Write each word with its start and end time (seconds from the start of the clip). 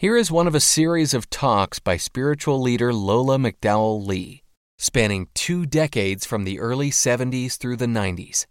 Here 0.00 0.16
is 0.16 0.30
one 0.30 0.46
of 0.46 0.54
a 0.54 0.60
series 0.60 1.12
of 1.12 1.28
talks 1.28 1.80
by 1.80 1.96
spiritual 1.96 2.60
leader 2.60 2.94
Lola 2.94 3.36
McDowell 3.36 4.06
Lee, 4.06 4.44
spanning 4.78 5.26
two 5.34 5.66
decades 5.66 6.24
from 6.24 6.44
the 6.44 6.60
early 6.60 6.92
70s 6.92 7.56
through 7.56 7.78
the 7.78 7.86
90s. 7.86 8.46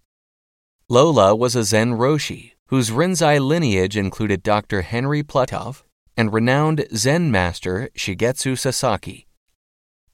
Lola 0.89 1.33
was 1.33 1.55
a 1.55 1.63
Zen 1.63 1.93
Roshi 1.93 2.51
whose 2.65 2.91
Rinzai 2.91 3.39
lineage 3.39 3.95
included 3.95 4.43
Dr. 4.43 4.81
Henry 4.81 5.23
Platov 5.23 5.83
and 6.17 6.33
renowned 6.33 6.85
Zen 6.93 7.31
master 7.31 7.89
Shigetsu 7.95 8.57
Sasaki. 8.57 9.25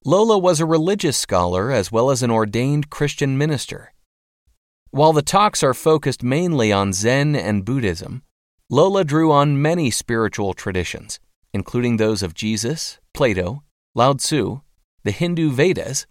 Lola 0.06 0.38
was 0.38 0.60
a 0.60 0.68
religious 0.68 1.18
scholar 1.18 1.72
as 1.72 1.92
well 1.92 2.12
as 2.12 2.22
an 2.22 2.30
ordained 2.30 2.92
Christian 2.92 3.40
minister. 3.40 3.92
While 4.92 5.14
the 5.14 5.24
talks 5.24 5.64
are 5.64 5.74
focused 5.74 6.22
mainly 6.22 6.72
on 6.72 6.94
Zen 6.94 7.36
and 7.36 7.66
Buddhism, 7.66 8.22
Lola 8.70 9.04
drew 9.04 9.32
on 9.32 9.62
many 9.62 9.92
spiritual 9.92 10.54
traditions, 10.54 11.20
including 11.54 11.98
those 11.98 12.24
of 12.24 12.34
Jesus, 12.34 13.00
Plato, 13.14 13.64
Lao 13.94 14.14
Tzu, 14.14 14.62
the 15.04 15.12
Hindu 15.12 15.52
Vedas, 15.52 16.08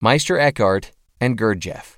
Meister 0.00 0.38
Eckhart, 0.38 0.90
and 1.20 1.38
Gurdjieff. 1.38 1.96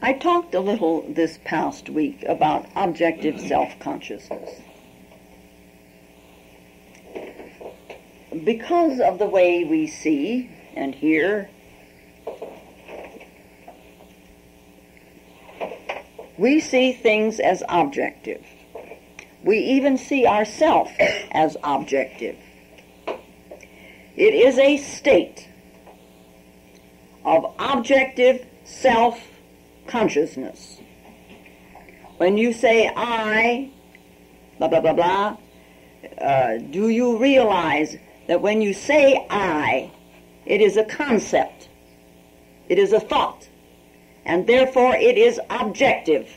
I 0.00 0.12
talked 0.12 0.54
a 0.54 0.60
little 0.60 1.02
this 1.12 1.38
past 1.44 1.88
week 1.88 2.24
about 2.28 2.66
objective 2.76 3.40
self 3.40 3.78
consciousness. 3.80 4.60
Because 8.44 9.00
of 9.00 9.18
the 9.18 9.26
way 9.26 9.64
we 9.64 9.86
see 9.86 10.50
and 10.74 10.94
hear 10.94 11.50
We 16.38 16.60
see 16.60 16.92
things 16.92 17.40
as 17.40 17.64
objective. 17.68 18.44
We 19.42 19.58
even 19.58 19.98
see 19.98 20.24
ourselves 20.24 20.92
as 21.32 21.56
objective. 21.64 22.36
It 24.16 24.34
is 24.34 24.58
a 24.58 24.76
state 24.78 25.48
of 27.24 27.54
objective 27.58 28.46
self 28.64 29.20
consciousness. 29.86 30.80
When 32.18 32.38
you 32.38 32.52
say 32.52 32.90
I, 32.96 33.70
blah, 34.58 34.68
blah, 34.68 34.80
blah, 34.80 34.92
blah, 34.92 35.36
uh, 36.20 36.58
do 36.58 36.88
you 36.88 37.18
realize 37.18 37.96
that 38.28 38.40
when 38.40 38.60
you 38.60 38.72
say 38.74 39.26
I, 39.30 39.90
it 40.46 40.60
is 40.60 40.76
a 40.76 40.84
concept, 40.84 41.68
it 42.68 42.78
is 42.78 42.92
a 42.92 43.00
thought, 43.00 43.48
and 44.28 44.46
therefore 44.46 44.94
it 44.94 45.16
is 45.16 45.40
objective. 45.50 46.28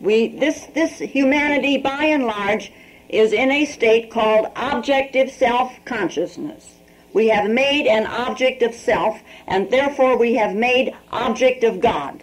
We, 0.00 0.28
this, 0.28 0.66
this 0.66 0.98
humanity, 0.98 1.78
by 1.78 2.04
and 2.04 2.24
large, 2.24 2.72
is 3.08 3.32
in 3.32 3.50
a 3.50 3.64
state 3.64 4.10
called 4.10 4.46
objective 4.54 5.30
self-consciousness. 5.30 6.74
We 7.12 7.28
have 7.28 7.50
made 7.50 7.86
an 7.88 8.06
object 8.06 8.62
of 8.62 8.74
self, 8.74 9.20
and 9.48 9.70
therefore 9.70 10.16
we 10.16 10.34
have 10.34 10.54
made 10.54 10.94
object 11.10 11.64
of 11.64 11.80
God. 11.80 12.22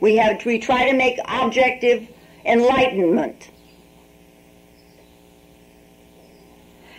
We 0.00 0.16
have 0.16 0.44
we 0.46 0.58
try 0.58 0.88
to 0.90 0.96
make 0.96 1.18
objective 1.26 2.08
enlightenment. 2.46 3.50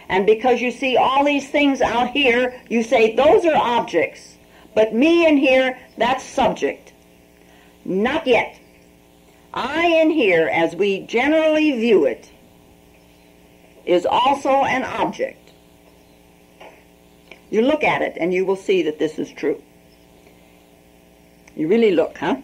And 0.09 0.26
because 0.26 0.59
you 0.59 0.72
see 0.72 0.98
all 0.98 1.23
these 1.23 1.50
things 1.50 1.81
out 1.81 2.11
here, 2.11 2.61
you 2.67 2.83
say 2.83 3.16
those 3.16 3.45
are 3.45 3.56
objects. 3.56 4.36
But 4.75 4.94
me 4.94 5.28
in 5.28 5.38
here, 5.38 5.78
that's 5.98 6.23
subject. 6.23 6.94
Not 7.86 8.28
yet. 8.28 8.59
I 9.53 9.88
in 9.88 10.11
here, 10.11 10.48
as 10.48 10.76
we 10.76 11.02
generally 11.02 11.72
view 11.72 12.06
it, 12.06 12.30
is 13.86 14.06
also 14.06 14.50
an 14.50 14.84
object. 14.84 15.52
You 17.49 17.64
look 17.64 17.83
at 17.83 18.02
it 18.02 18.16
and 18.20 18.33
you 18.33 18.45
will 18.45 18.55
see 18.55 18.83
that 18.83 18.99
this 18.99 19.17
is 19.17 19.32
true. 19.32 19.61
You 21.55 21.67
really 21.67 21.92
look, 21.92 22.17
huh? 22.17 22.38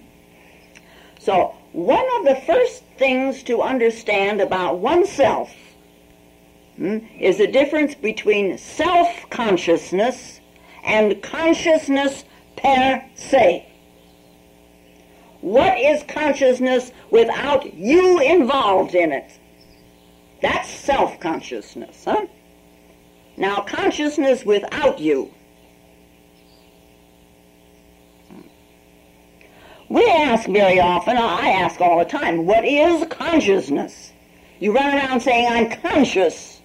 So, 1.20 1.56
one 1.72 2.06
of 2.18 2.26
the 2.26 2.42
first 2.48 2.84
things 2.98 3.44
to 3.44 3.62
understand 3.62 4.42
about 4.42 4.80
oneself 4.80 5.54
hmm, 6.76 7.00
is 7.20 7.38
the 7.38 7.48
difference 7.48 7.94
between 7.94 8.58
self 8.58 9.30
consciousness 9.30 10.40
and 10.86 11.22
consciousness 11.22 12.24
per 12.56 13.04
se. 13.16 13.68
What 15.42 15.78
is 15.78 16.04
consciousness 16.04 16.92
without 17.12 17.74
you 17.74 18.20
involved 18.22 18.96
in 18.96 19.12
it? 19.12 19.32
That's 20.42 20.70
self 20.70 21.20
consciousness, 21.20 22.06
huh? 22.06 22.28
Now, 23.38 23.62
consciousness 23.62 24.46
without 24.46 25.00
you. 25.00 25.32
We 29.90 30.06
ask 30.10 30.48
very 30.48 30.80
often, 30.80 31.18
I 31.18 31.50
ask 31.50 31.80
all 31.80 32.00
the 32.00 32.06
time, 32.06 32.46
what 32.46 32.66
is 32.66 33.06
consciousness? 33.10 34.14
You 34.60 34.74
run 34.74 34.96
around 34.96 35.20
saying, 35.20 35.48
I'm 35.48 35.82
conscious. 35.82 36.62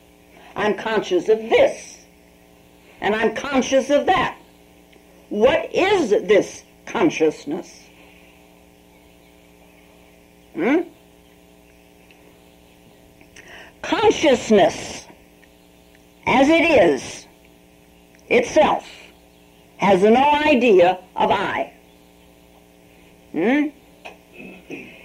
I'm 0.56 0.74
conscious 0.74 1.28
of 1.28 1.38
this 1.38 1.89
and 3.00 3.14
I'm 3.14 3.34
conscious 3.34 3.90
of 3.90 4.06
that. 4.06 4.36
What 5.28 5.74
is 5.74 6.10
this 6.10 6.64
consciousness? 6.86 7.88
Hmm? 10.54 10.80
Consciousness, 13.82 15.06
as 16.26 16.48
it 16.48 16.62
is 16.62 17.26
itself, 18.28 18.86
has 19.78 20.02
no 20.02 20.30
idea 20.44 20.98
of 21.16 21.30
I. 21.30 21.72
Hmm? 23.32 23.68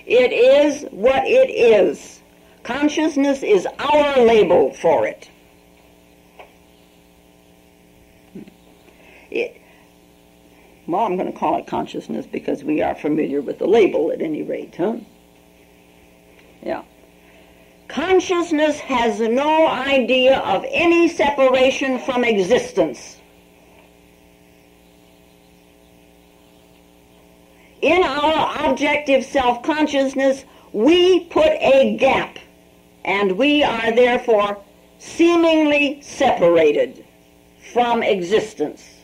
It 0.07 0.33
is 0.33 0.83
what 0.91 1.23
it 1.25 1.49
is. 1.49 2.21
Consciousness 2.63 3.43
is 3.43 3.67
our 3.79 4.19
label 4.19 4.73
for 4.73 5.07
it. 5.07 5.29
It, 9.35 9.61
well, 10.87 11.03
I'm 11.05 11.17
going 11.17 11.31
to 11.31 11.37
call 11.37 11.57
it 11.57 11.67
consciousness 11.67 12.25
because 12.25 12.63
we 12.63 12.81
are 12.81 12.95
familiar 12.95 13.41
with 13.41 13.59
the 13.59 13.67
label 13.67 14.11
at 14.11 14.21
any 14.21 14.43
rate, 14.43 14.75
huh? 14.75 14.97
Yeah. 16.61 16.83
Consciousness 17.87 18.79
has 18.79 19.19
no 19.19 19.67
idea 19.67 20.39
of 20.39 20.65
any 20.69 21.07
separation 21.07 21.99
from 21.99 22.23
existence. 22.23 23.17
In 27.81 28.01
our 28.03 28.67
objective 28.67 29.23
self 29.23 29.61
consciousness, 29.63 30.45
we 30.73 31.25
put 31.25 31.51
a 31.61 31.95
gap, 31.97 32.39
and 33.03 33.33
we 33.33 33.63
are 33.63 33.91
therefore 33.91 34.57
seemingly 34.97 36.01
separated 36.01 37.05
from 37.73 38.01
existence. 38.01 38.94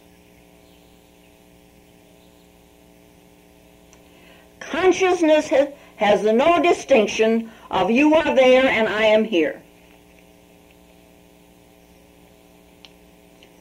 Consciousness 4.72 5.50
has, 5.98 6.24
no 6.24 6.62
distinction 6.64 7.52
of 7.70 7.92
you 7.92 8.16
are 8.16 8.34
there 8.34 8.66
and 8.66 8.88
I 8.88 9.04
am 9.04 9.26
here. 9.26 9.62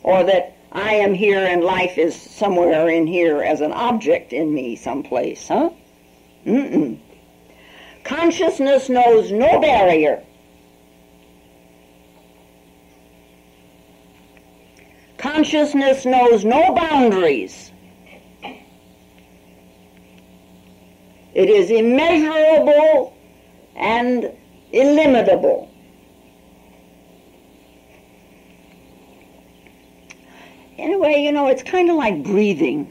Or 0.04 0.22
that 0.22 0.56
I 0.70 0.94
am 0.94 1.12
here 1.12 1.44
and 1.44 1.64
life 1.64 1.98
is 1.98 2.14
somewhere 2.14 2.88
in 2.88 3.08
here 3.08 3.42
as 3.42 3.60
an 3.60 3.72
object 3.72 4.32
in 4.32 4.54
me 4.54 4.76
someplace, 4.76 5.48
huh? 5.48 5.70
Mm-mm. 6.46 7.00
Consciousness 8.04 8.88
knows 8.88 9.32
no 9.32 9.60
barrier. 9.60 10.22
Consciousness 15.18 16.06
knows 16.06 16.44
no 16.44 16.72
boundaries. 16.72 17.69
It 21.34 21.48
is 21.48 21.70
immeasurable 21.70 23.16
and 23.76 24.32
illimitable. 24.72 25.70
In 30.76 30.94
a 30.94 30.98
way, 30.98 31.22
you 31.22 31.30
know, 31.30 31.48
it's 31.48 31.62
kind 31.62 31.90
of 31.90 31.96
like 31.96 32.22
breathing. 32.22 32.86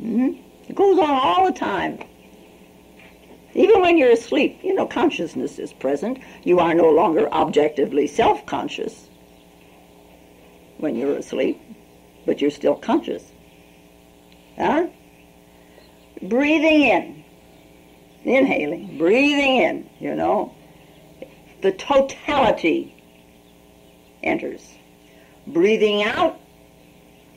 Mm-hmm. 0.00 0.32
It 0.68 0.74
goes 0.76 0.98
on 0.98 1.10
all 1.10 1.46
the 1.46 1.58
time. 1.58 1.98
Even 3.54 3.80
when 3.80 3.96
you're 3.96 4.10
asleep, 4.10 4.58
you 4.62 4.74
know, 4.74 4.86
consciousness 4.86 5.58
is 5.58 5.72
present. 5.72 6.18
You 6.42 6.58
are 6.58 6.74
no 6.74 6.90
longer 6.90 7.32
objectively 7.32 8.06
self 8.06 8.44
conscious 8.46 9.08
when 10.78 10.96
you're 10.96 11.16
asleep, 11.16 11.60
but 12.26 12.40
you're 12.40 12.50
still 12.50 12.74
conscious. 12.74 13.24
Huh? 14.56 14.88
Breathing 16.22 16.82
in, 16.82 17.24
inhaling, 18.24 18.98
breathing 18.98 19.56
in, 19.56 19.90
you 20.00 20.14
know, 20.14 20.54
the 21.62 21.72
totality 21.72 22.94
enters. 24.22 24.74
Breathing 25.46 26.02
out, 26.02 26.40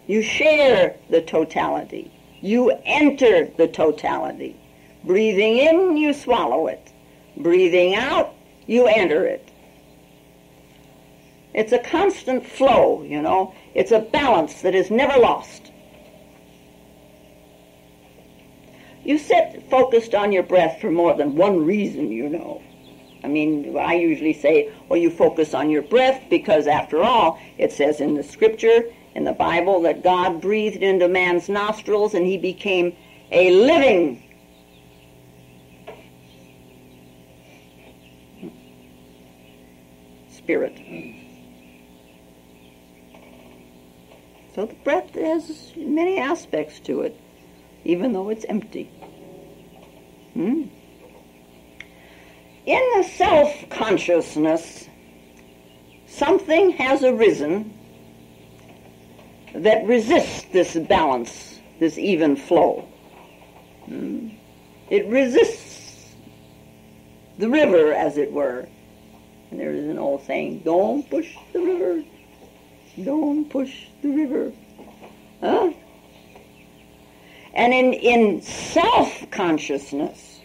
you 0.07 0.21
share 0.21 0.95
the 1.09 1.21
totality. 1.21 2.11
You 2.41 2.71
enter 2.85 3.51
the 3.57 3.67
totality. 3.67 4.55
Breathing 5.03 5.57
in, 5.57 5.97
you 5.97 6.13
swallow 6.13 6.67
it. 6.67 6.91
Breathing 7.35 7.95
out, 7.95 8.33
you 8.65 8.87
enter 8.87 9.25
it. 9.25 9.51
It's 11.53 11.71
a 11.71 11.79
constant 11.79 12.45
flow, 12.45 13.03
you 13.03 13.21
know. 13.21 13.53
It's 13.73 13.91
a 13.91 13.99
balance 13.99 14.61
that 14.61 14.75
is 14.75 14.91
never 14.91 15.19
lost. 15.19 15.71
You 19.07 19.17
sit 19.17 19.63
focused 19.69 20.13
on 20.13 20.33
your 20.33 20.43
breath 20.43 20.81
for 20.81 20.91
more 20.91 21.13
than 21.13 21.37
one 21.37 21.65
reason, 21.65 22.11
you 22.11 22.27
know. 22.27 22.61
I 23.23 23.29
mean, 23.29 23.77
I 23.77 23.93
usually 23.93 24.33
say, 24.33 24.69
well, 24.89 24.99
you 24.99 25.09
focus 25.09 25.53
on 25.53 25.69
your 25.69 25.81
breath 25.81 26.25
because, 26.29 26.67
after 26.67 27.01
all, 27.01 27.39
it 27.57 27.71
says 27.71 28.01
in 28.01 28.15
the 28.15 28.23
scripture, 28.23 28.83
in 29.15 29.23
the 29.23 29.31
Bible, 29.31 29.81
that 29.83 30.03
God 30.03 30.41
breathed 30.41 30.83
into 30.83 31.07
man's 31.07 31.47
nostrils 31.47 32.15
and 32.15 32.25
he 32.25 32.37
became 32.37 32.97
a 33.31 33.51
living 33.51 34.21
spirit. 40.29 40.77
So 44.53 44.65
the 44.65 44.75
breath 44.83 45.15
has 45.15 45.71
many 45.77 46.19
aspects 46.19 46.81
to 46.81 47.03
it, 47.03 47.17
even 47.85 48.11
though 48.11 48.27
it's 48.27 48.45
empty. 48.49 48.91
Hmm? 50.37 50.65
In 52.67 52.91
the 52.95 53.03
self 53.15 53.69
consciousness, 53.71 54.87
something 56.05 56.69
has 56.73 57.03
arisen 57.03 57.73
that 59.55 59.83
resists 59.87 60.43
this 60.53 60.75
balance, 60.75 61.59
this 61.79 61.97
even 61.97 62.35
flow. 62.35 62.87
Hmm? 63.85 64.29
It 64.91 65.07
resists 65.07 66.13
the 67.39 67.49
river, 67.49 67.91
as 67.91 68.17
it 68.17 68.31
were. 68.31 68.67
And 69.49 69.59
there 69.59 69.71
is 69.71 69.87
an 69.89 69.97
old 69.97 70.23
saying, 70.27 70.59
don't 70.59 71.09
push 71.09 71.35
the 71.51 71.61
river. 71.61 72.03
Don't 73.03 73.49
push 73.49 73.87
the 74.03 74.09
river. 74.09 74.53
Huh? 75.41 75.71
And 77.57 77.73
in, 77.73 77.93
in 77.93 78.41
self-consciousness, 78.43 80.41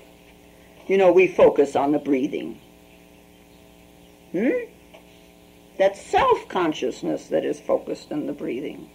you 0.86 0.96
know, 0.96 1.12
we 1.12 1.28
focus 1.28 1.76
on 1.76 1.92
the 1.92 1.98
breathing. 1.98 2.58
Hmm? 4.32 4.48
That 5.76 5.94
self-consciousness 5.94 7.26
that 7.28 7.44
is 7.44 7.60
focused 7.60 8.12
on 8.12 8.26
the 8.26 8.32
breathing. 8.32 8.90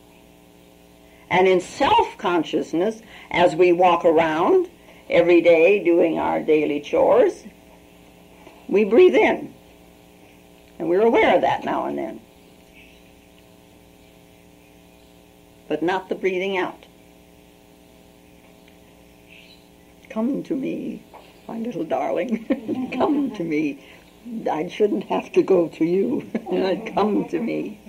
And 1.29 1.47
in 1.47 1.61
self-consciousness, 1.61 3.03
as 3.29 3.55
we 3.55 3.71
walk 3.71 4.03
around 4.03 4.67
every 5.11 5.41
day 5.41 5.83
doing 5.83 6.17
our 6.17 6.41
daily 6.41 6.81
chores, 6.81 7.43
we 8.67 8.83
breathe 8.83 9.15
in. 9.15 9.53
And 10.79 10.89
we're 10.89 11.05
aware 11.05 11.35
of 11.35 11.41
that 11.41 11.63
now 11.63 11.85
and 11.85 11.95
then. 11.95 12.19
But 15.67 15.83
not 15.83 16.09
the 16.09 16.15
breathing 16.15 16.57
out. 16.57 16.86
Come 20.09 20.43
to 20.43 20.55
me, 20.55 21.03
my 21.47 21.57
little 21.57 21.83
darling. 21.83 22.91
come 22.93 23.31
to 23.31 23.43
me. 23.43 23.85
I 24.49 24.67
shouldn't 24.67 25.03
have 25.05 25.31
to 25.33 25.43
go 25.43 25.67
to 25.69 25.85
you. 25.85 26.29
come 26.93 27.27
to 27.29 27.39
me. 27.39 27.79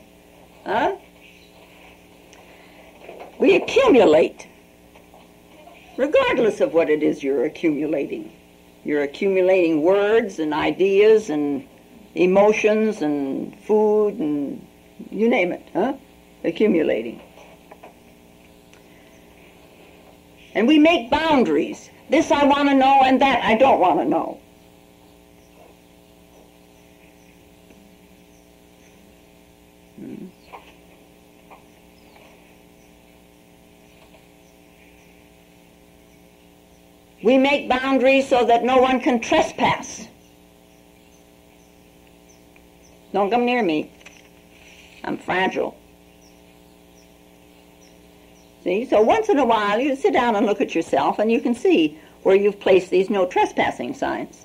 Huh? 0.64 0.96
We 3.38 3.54
accumulate, 3.54 4.48
regardless 5.96 6.60
of 6.60 6.74
what 6.74 6.90
it 6.90 7.02
is 7.02 7.22
you're 7.22 7.44
accumulating. 7.44 8.32
You're 8.84 9.02
accumulating 9.02 9.82
words 9.82 10.38
and 10.38 10.52
ideas 10.52 11.30
and 11.30 11.66
emotions 12.14 13.02
and 13.02 13.58
food 13.60 14.18
and 14.18 14.66
you 15.10 15.28
name 15.28 15.52
it, 15.52 15.68
huh? 15.72 15.94
Accumulating. 16.44 17.20
And 20.54 20.66
we 20.66 20.78
make 20.78 21.10
boundaries. 21.10 21.90
This 22.08 22.30
I 22.30 22.44
want 22.44 22.68
to 22.68 22.74
know 22.74 23.02
and 23.04 23.20
that 23.20 23.44
I 23.44 23.54
don't 23.56 23.80
want 23.80 24.00
to 24.00 24.04
know. 24.06 24.40
Hmm. 29.96 30.26
We 37.22 37.36
make 37.36 37.68
boundaries 37.68 38.28
so 38.28 38.44
that 38.46 38.64
no 38.64 38.78
one 38.78 39.00
can 39.00 39.20
trespass. 39.20 40.08
Don't 43.12 43.30
come 43.30 43.44
near 43.44 43.62
me. 43.62 43.90
I'm 45.04 45.18
fragile. 45.18 45.77
See, 48.68 48.84
so 48.84 49.00
once 49.00 49.30
in 49.30 49.38
a 49.38 49.46
while 49.46 49.80
you 49.80 49.96
sit 49.96 50.12
down 50.12 50.36
and 50.36 50.44
look 50.44 50.60
at 50.60 50.74
yourself 50.74 51.18
and 51.18 51.32
you 51.32 51.40
can 51.40 51.54
see 51.54 51.98
where 52.22 52.36
you've 52.36 52.60
placed 52.60 52.90
these 52.90 53.08
no 53.08 53.24
trespassing 53.24 53.94
signs. 53.94 54.44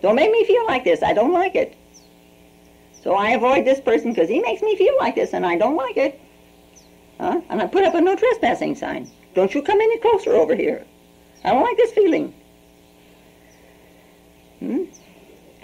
Don't 0.00 0.14
make 0.14 0.32
me 0.32 0.42
feel 0.46 0.64
like 0.64 0.84
this. 0.84 1.02
I 1.02 1.12
don't 1.12 1.34
like 1.34 1.54
it. 1.54 1.76
So 3.02 3.12
I 3.12 3.32
avoid 3.32 3.66
this 3.66 3.78
person 3.78 4.14
because 4.14 4.30
he 4.30 4.40
makes 4.40 4.62
me 4.62 4.74
feel 4.74 4.96
like 4.98 5.16
this 5.16 5.34
and 5.34 5.44
I 5.44 5.58
don't 5.58 5.76
like 5.76 5.98
it. 5.98 6.18
Huh? 7.20 7.42
And 7.50 7.60
I 7.60 7.66
put 7.66 7.84
up 7.84 7.94
a 7.94 8.00
no 8.00 8.16
trespassing 8.16 8.74
sign. 8.74 9.10
Don't 9.34 9.54
you 9.54 9.60
come 9.60 9.82
any 9.82 9.98
closer 9.98 10.30
over 10.30 10.54
here. 10.54 10.86
I 11.44 11.50
don't 11.50 11.62
like 11.62 11.76
this 11.76 11.92
feeling. 11.92 12.32
Hmm? 14.60 14.84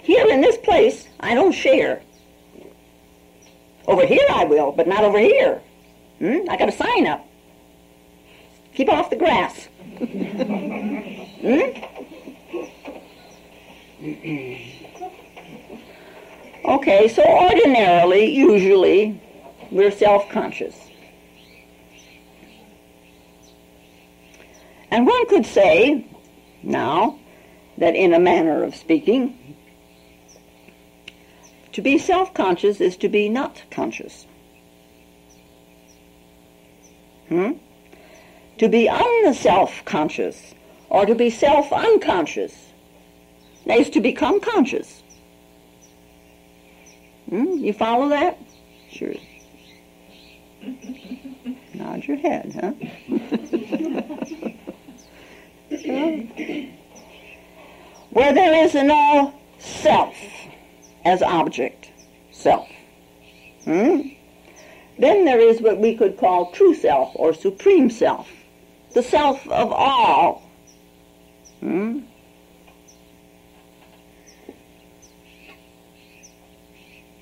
Here 0.03 0.27
in 0.27 0.41
this 0.41 0.59
place, 0.59 1.07
I 1.21 1.33
don't 1.33 1.53
share. 1.53 2.03
Over 3.87 4.05
here 4.05 4.27
I 4.29 4.45
will, 4.45 4.71
but 4.71 4.87
not 4.87 5.03
over 5.03 5.17
here. 5.17 5.59
Hmm? 6.19 6.47
I 6.51 6.55
got 6.55 6.69
a 6.69 6.71
sign 6.71 7.07
up. 7.07 7.27
Keep 8.77 8.89
off 8.89 9.09
the 9.09 9.15
grass. 9.15 9.69
hmm? 11.41 11.61
Okay, 16.63 17.07
so 17.07 17.23
ordinarily, 17.23 18.25
usually, 18.25 19.19
we're 19.71 19.89
self-conscious. 19.89 20.79
And 24.91 25.07
one 25.07 25.27
could 25.27 25.47
say, 25.47 26.05
now, 26.61 27.17
that 27.79 27.95
in 27.95 28.13
a 28.13 28.19
manner 28.19 28.63
of 28.63 28.75
speaking, 28.75 29.57
to 31.71 31.81
be 31.81 31.97
self-conscious 31.97 32.79
is 32.79 32.95
to 32.97 33.09
be 33.09 33.27
not 33.27 33.63
conscious. 33.71 34.27
Hmm? 37.27 37.53
To 38.57 38.67
be 38.67 38.87
unself-conscious 38.87 40.55
or 40.89 41.05
to 41.05 41.13
be 41.13 41.29
self-unconscious 41.29 42.53
is 43.65 43.89
to 43.91 44.01
become 44.01 44.39
conscious. 44.39 45.03
Hmm? 47.29 47.57
You 47.57 47.73
follow 47.73 48.09
that? 48.09 48.39
Sure. 48.89 49.13
Nod 51.73 52.05
your 52.05 52.17
head, 52.17 52.53
huh? 52.59 52.71
Where 58.09 58.33
there 58.33 58.65
is 58.65 58.73
no 58.73 59.33
self 59.59 60.15
as 61.05 61.21
object, 61.21 61.91
self. 62.31 62.67
Hmm? 63.65 64.01
Then 64.97 65.25
there 65.25 65.39
is 65.39 65.61
what 65.61 65.77
we 65.77 65.95
could 65.95 66.17
call 66.17 66.51
true 66.51 66.73
self 66.73 67.11
or 67.13 67.33
supreme 67.33 67.89
self, 67.89 68.27
the 68.97 69.03
self 69.03 69.47
of 69.49 69.71
all. 69.71 70.41
Hmm? 71.59 71.99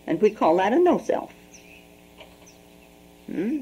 And 0.08 0.22
we 0.22 0.30
call 0.30 0.56
that 0.56 0.72
a 0.72 0.80
no 0.80 1.00
self. 1.00 1.34
Hmm? 3.26 3.60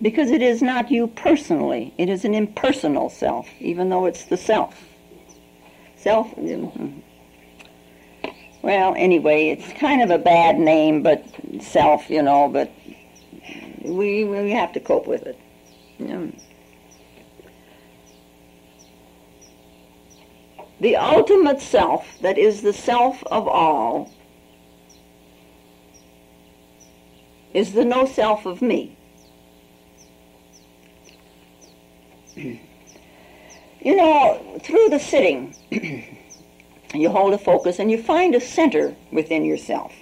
Because 0.00 0.30
it 0.30 0.40
is 0.40 0.62
not 0.62 0.90
you 0.90 1.08
personally, 1.08 1.92
it 1.98 2.08
is 2.08 2.24
an 2.24 2.32
impersonal 2.32 3.10
self, 3.10 3.46
even 3.60 3.90
though 3.90 4.06
it's 4.06 4.24
the 4.24 4.38
self. 4.38 4.74
Self, 5.96 6.30
hmm. 6.30 7.00
Well, 8.62 8.94
anyway, 8.96 9.50
it's 9.50 9.70
kind 9.78 10.00
of 10.00 10.08
a 10.08 10.18
bad 10.18 10.58
name, 10.58 11.02
but 11.02 11.26
self, 11.60 12.08
you 12.08 12.22
know, 12.22 12.48
but 12.48 12.72
we 13.82 14.24
we 14.24 14.50
have 14.52 14.72
to 14.72 14.80
cope 14.80 15.06
with 15.06 15.26
it. 15.26 15.38
The 20.84 20.96
ultimate 20.96 21.62
self 21.62 22.06
that 22.20 22.36
is 22.36 22.60
the 22.60 22.72
self 22.74 23.24
of 23.28 23.48
all 23.48 24.12
is 27.54 27.72
the 27.72 27.86
no 27.86 28.04
self 28.04 28.44
of 28.44 28.60
me. 28.60 28.96
You 33.80 33.96
know, 33.96 34.58
through 34.62 34.88
the 34.88 34.98
sitting, 34.98 35.54
you 36.94 37.10
hold 37.10 37.34
a 37.34 37.38
focus 37.38 37.78
and 37.78 37.90
you 37.90 38.02
find 38.02 38.34
a 38.34 38.40
center 38.40 38.96
within 39.12 39.44
yourself. 39.44 39.92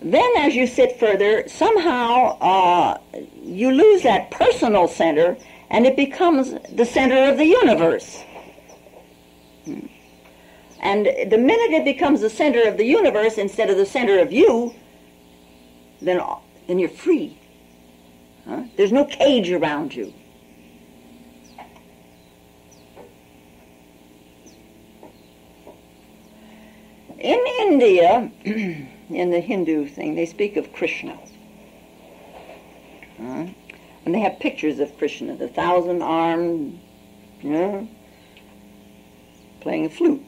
Then, 0.00 0.30
as 0.38 0.54
you 0.56 0.66
sit 0.66 0.98
further, 0.98 1.46
somehow 1.46 2.38
uh, 2.38 2.98
you 3.42 3.70
lose 3.70 4.02
that 4.04 4.30
personal 4.30 4.88
center 4.88 5.36
and 5.70 5.86
it 5.86 5.96
becomes 5.96 6.54
the 6.72 6.84
center 6.84 7.30
of 7.30 7.38
the 7.38 7.46
universe. 7.46 8.22
And 10.80 11.06
the 11.06 11.38
minute 11.38 11.72
it 11.72 11.84
becomes 11.84 12.20
the 12.20 12.30
center 12.30 12.62
of 12.68 12.76
the 12.76 12.84
universe 12.84 13.38
instead 13.38 13.70
of 13.70 13.76
the 13.76 13.86
center 13.86 14.20
of 14.20 14.32
you, 14.32 14.74
then, 16.00 16.20
then 16.68 16.78
you're 16.78 16.88
free. 16.88 17.38
Huh? 18.46 18.64
There's 18.76 18.92
no 18.92 19.04
cage 19.04 19.50
around 19.50 19.94
you. 19.94 20.12
In 27.18 27.44
India, 27.60 28.30
in 28.44 29.30
the 29.30 29.40
Hindu 29.40 29.88
thing, 29.88 30.14
they 30.14 30.26
speak 30.26 30.56
of 30.56 30.72
Krishna. 30.72 31.18
Huh? 33.20 33.46
And 34.06 34.14
they 34.14 34.20
have 34.20 34.38
pictures 34.38 34.78
of 34.78 34.96
Krishna, 34.98 35.34
the 35.34 35.48
thousand 35.48 36.00
armed, 36.00 36.78
you 37.42 37.50
know, 37.50 37.88
playing 39.60 39.86
a 39.86 39.90
flute. 39.90 40.22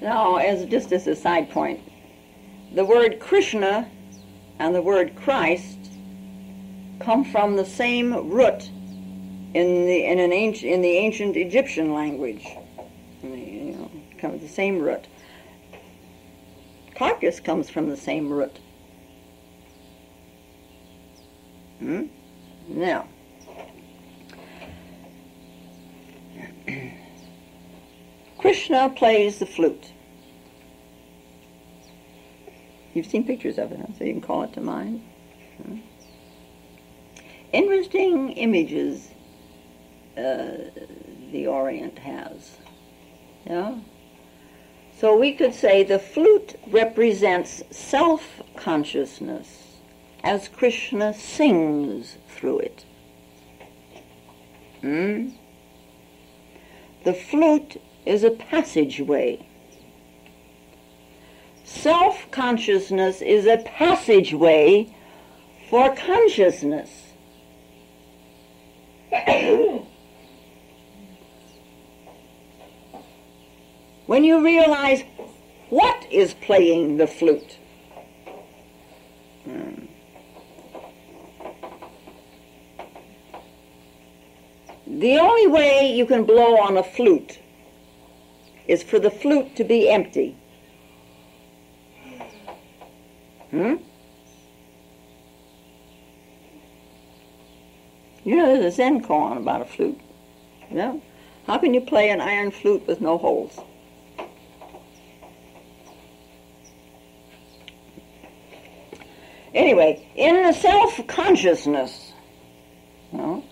Now, 0.00 0.36
as 0.36 0.64
just 0.66 0.92
as 0.92 1.08
a 1.08 1.16
side 1.16 1.50
point, 1.50 1.80
the 2.72 2.84
word 2.84 3.18
Krishna 3.18 3.90
and 4.60 4.72
the 4.72 4.82
word 4.82 5.16
Christ 5.16 5.78
come 7.00 7.24
from 7.24 7.56
the 7.56 7.64
same 7.64 8.30
root 8.30 8.70
in 9.52 9.86
the 9.86 10.04
in 10.04 10.20
an 10.20 10.32
ancient 10.32 10.70
in 10.70 10.80
the 10.80 10.96
ancient 10.96 11.36
Egyptian 11.36 11.92
language. 11.92 12.46
You 13.24 13.74
know, 13.76 13.90
comes 14.18 14.42
the 14.42 14.48
same 14.48 14.78
root. 14.78 15.08
Carcass 16.94 17.40
comes 17.40 17.68
from 17.68 17.88
the 17.88 17.96
same 17.96 18.32
root. 18.32 18.60
Hmm? 21.84 22.06
Now, 22.66 23.06
Krishna 28.38 28.88
plays 28.88 29.38
the 29.38 29.44
flute. 29.44 29.92
You've 32.94 33.04
seen 33.04 33.26
pictures 33.26 33.58
of 33.58 33.70
it, 33.70 33.80
huh? 33.80 33.88
so 33.98 34.04
you 34.04 34.14
can 34.14 34.22
call 34.22 34.44
it 34.44 34.54
to 34.54 34.62
mind. 34.62 35.02
Hmm? 35.62 35.80
Interesting 37.52 38.32
images 38.32 39.10
uh, 40.16 40.52
the 41.32 41.46
Orient 41.46 41.98
has. 41.98 42.56
Yeah? 43.44 43.76
So 44.96 45.18
we 45.18 45.34
could 45.34 45.52
say 45.52 45.82
the 45.82 45.98
flute 45.98 46.58
represents 46.66 47.62
self-consciousness 47.70 49.63
as 50.24 50.48
Krishna 50.48 51.14
sings 51.14 52.16
through 52.28 52.60
it. 52.60 52.84
Hmm? 54.80 55.28
The 57.04 57.12
flute 57.12 57.80
is 58.06 58.24
a 58.24 58.30
passageway. 58.30 59.46
Self 61.62 62.30
consciousness 62.30 63.20
is 63.20 63.44
a 63.46 63.58
passageway 63.58 64.94
for 65.68 65.94
consciousness. 65.94 67.12
when 74.06 74.24
you 74.24 74.42
realize 74.42 75.04
what 75.68 76.06
is 76.10 76.32
playing 76.34 76.96
the 76.96 77.06
flute, 77.06 77.58
The 84.86 85.18
only 85.18 85.46
way 85.46 85.92
you 85.94 86.06
can 86.06 86.24
blow 86.24 86.58
on 86.58 86.76
a 86.76 86.82
flute 86.82 87.38
is 88.68 88.82
for 88.82 88.98
the 88.98 89.10
flute 89.10 89.56
to 89.56 89.64
be 89.64 89.88
empty. 89.88 90.36
Hmm? 93.50 93.74
You 98.24 98.36
know, 98.36 98.46
there's 98.46 98.72
a 98.72 98.76
Zen 98.76 99.02
koan 99.02 99.36
about 99.36 99.62
a 99.62 99.64
flute. 99.66 100.00
You 100.70 100.76
know? 100.76 101.02
How 101.46 101.58
can 101.58 101.74
you 101.74 101.80
play 101.80 102.10
an 102.10 102.20
iron 102.20 102.50
flute 102.50 102.86
with 102.86 103.00
no 103.00 103.18
holes? 103.18 103.58
Anyway, 109.54 110.04
in 110.16 110.42
the 110.42 110.52
self-consciousness, 110.52 112.12
you 113.12 113.18
know, 113.18 113.44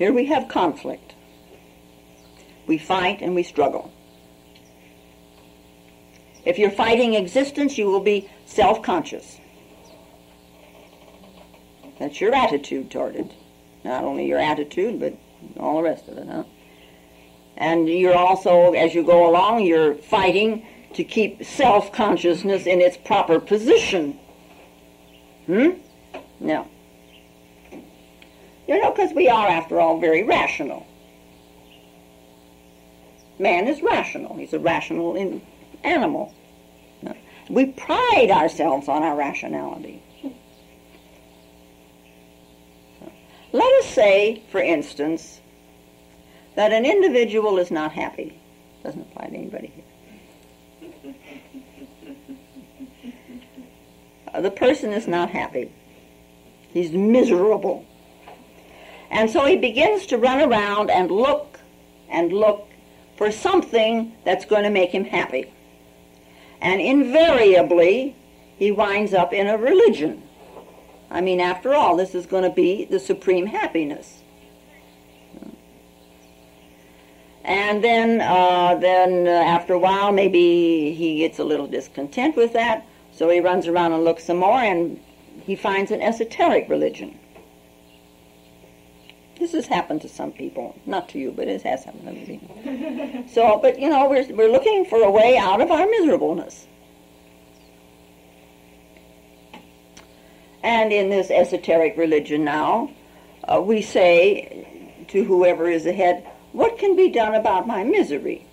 here 0.00 0.14
we 0.14 0.24
have 0.24 0.48
conflict. 0.48 1.14
We 2.66 2.78
fight 2.78 3.20
and 3.20 3.34
we 3.34 3.42
struggle. 3.42 3.92
If 6.46 6.58
you're 6.58 6.70
fighting 6.70 7.12
existence, 7.12 7.76
you 7.76 7.84
will 7.84 8.00
be 8.00 8.30
self-conscious. 8.46 9.38
That's 11.98 12.18
your 12.18 12.34
attitude 12.34 12.90
toward 12.90 13.14
it. 13.14 13.30
Not 13.84 14.02
only 14.02 14.26
your 14.26 14.38
attitude, 14.38 15.00
but 15.00 15.18
all 15.58 15.76
the 15.76 15.82
rest 15.82 16.08
of 16.08 16.16
it, 16.16 16.26
huh? 16.26 16.44
And 17.58 17.86
you're 17.86 18.16
also, 18.16 18.72
as 18.72 18.94
you 18.94 19.04
go 19.04 19.28
along, 19.28 19.66
you're 19.66 19.96
fighting 19.96 20.66
to 20.94 21.04
keep 21.04 21.44
self-consciousness 21.44 22.64
in 22.64 22.80
its 22.80 22.96
proper 22.96 23.38
position. 23.38 24.18
Hmm? 25.44 25.72
Now, 26.40 26.68
you 28.68 28.80
know, 28.80 28.90
because 28.90 29.12
we 29.12 29.28
are, 29.28 29.48
after 29.48 29.80
all, 29.80 30.00
very 30.00 30.22
rational. 30.22 30.86
Man 33.38 33.66
is 33.68 33.82
rational. 33.82 34.36
He's 34.36 34.52
a 34.52 34.58
rational 34.58 35.16
in, 35.16 35.42
animal. 35.82 36.34
We 37.48 37.66
pride 37.66 38.30
ourselves 38.30 38.88
on 38.88 39.02
our 39.02 39.16
rationality. 39.16 40.02
Let 43.52 43.72
us 43.80 43.86
say, 43.86 44.44
for 44.52 44.60
instance, 44.60 45.40
that 46.54 46.72
an 46.72 46.84
individual 46.84 47.58
is 47.58 47.72
not 47.72 47.92
happy. 47.92 48.38
Doesn't 48.84 49.00
apply 49.00 49.28
to 49.28 49.34
anybody 49.34 49.72
here. 49.74 49.84
The 54.40 54.50
person 54.50 54.92
is 54.92 55.08
not 55.08 55.30
happy. 55.30 55.72
He's 56.72 56.92
miserable. 56.92 57.84
And 59.10 59.28
so 59.28 59.44
he 59.44 59.56
begins 59.56 60.06
to 60.06 60.18
run 60.18 60.40
around 60.40 60.90
and 60.90 61.10
look 61.10 61.58
and 62.08 62.32
look 62.32 62.68
for 63.16 63.30
something 63.30 64.14
that's 64.24 64.44
going 64.44 64.62
to 64.62 64.70
make 64.70 64.90
him 64.90 65.04
happy. 65.04 65.52
And 66.60 66.80
invariably, 66.80 68.16
he 68.56 68.70
winds 68.70 69.12
up 69.12 69.32
in 69.32 69.46
a 69.46 69.58
religion. 69.58 70.22
I 71.10 71.20
mean, 71.20 71.40
after 71.40 71.74
all, 71.74 71.96
this 71.96 72.14
is 72.14 72.26
going 72.26 72.44
to 72.44 72.50
be 72.50 72.84
the 72.84 73.00
supreme 73.00 73.46
happiness. 73.46 74.22
And 77.44 77.82
then, 77.82 78.20
uh, 78.20 78.76
then 78.76 79.26
uh, 79.26 79.30
after 79.30 79.74
a 79.74 79.78
while, 79.78 80.12
maybe 80.12 80.92
he 80.94 81.18
gets 81.18 81.38
a 81.38 81.44
little 81.44 81.66
discontent 81.66 82.36
with 82.36 82.52
that, 82.52 82.86
so 83.12 83.28
he 83.28 83.40
runs 83.40 83.66
around 83.66 83.92
and 83.92 84.04
looks 84.04 84.24
some 84.24 84.36
more, 84.38 84.60
and 84.60 85.00
he 85.42 85.56
finds 85.56 85.90
an 85.90 86.00
esoteric 86.00 86.68
religion. 86.68 87.19
This 89.40 89.52
has 89.52 89.66
happened 89.66 90.02
to 90.02 90.08
some 90.08 90.32
people, 90.32 90.78
not 90.84 91.08
to 91.08 91.18
you, 91.18 91.32
but 91.32 91.48
it 91.48 91.62
has 91.62 91.84
happened 91.84 92.04
to 92.04 92.12
me. 92.12 93.26
so, 93.32 93.58
but 93.58 93.80
you 93.80 93.88
know, 93.88 94.06
we're, 94.06 94.26
we're 94.34 94.52
looking 94.52 94.84
for 94.84 95.02
a 95.02 95.10
way 95.10 95.38
out 95.38 95.62
of 95.62 95.70
our 95.70 95.86
miserableness. 95.86 96.66
And 100.62 100.92
in 100.92 101.08
this 101.08 101.30
esoteric 101.30 101.96
religion 101.96 102.44
now, 102.44 102.90
uh, 103.44 103.62
we 103.62 103.80
say 103.80 105.02
to 105.08 105.24
whoever 105.24 105.70
is 105.70 105.86
ahead, 105.86 106.30
what 106.52 106.76
can 106.76 106.94
be 106.94 107.08
done 107.08 107.34
about 107.34 107.66
my 107.66 107.82
misery? 107.82 108.44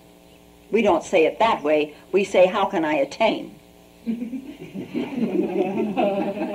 We 0.70 0.80
don't 0.80 1.04
say 1.04 1.26
it 1.26 1.38
that 1.38 1.62
way. 1.62 1.94
We 2.12 2.24
say, 2.24 2.46
how 2.46 2.64
can 2.64 2.86
I 2.86 2.94
attain? 2.94 3.54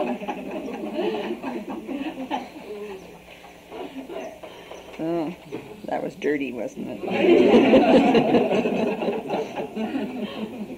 That 4.97 6.03
was 6.03 6.15
dirty, 6.15 6.53
wasn't 6.53 6.87
it? 6.89 7.03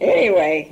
anyway, 0.00 0.70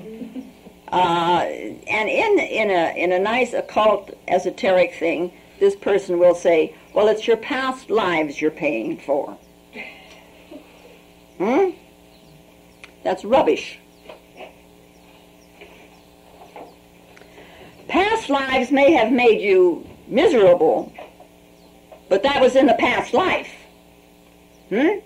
uh, 0.91 1.45
and 1.47 2.09
in 2.09 2.39
in 2.39 2.71
a 2.71 2.95
in 2.97 3.13
a 3.13 3.19
nice 3.19 3.53
occult 3.53 4.11
esoteric 4.29 4.95
thing, 4.95 5.33
this 5.61 5.77
person 5.77 6.19
will 6.19 6.35
say, 6.35 6.75
"Well, 6.95 7.09
it's 7.09 7.27
your 7.27 7.37
past 7.37 7.91
lives 7.91 8.41
you're 8.41 8.51
paying 8.51 8.97
for." 8.99 9.37
Hmm? 11.39 11.71
That's 13.03 13.25
rubbish. 13.25 13.79
Past 17.89 18.29
lives 18.29 18.71
may 18.71 18.93
have 18.93 19.11
made 19.11 19.41
you 19.41 19.87
miserable, 20.07 20.93
but 22.11 22.23
that 22.25 22.43
was 22.43 22.57
in 22.57 22.67
the 22.67 22.75
past 22.75 23.15
life. 23.15 23.55
Hmm? 24.69 24.99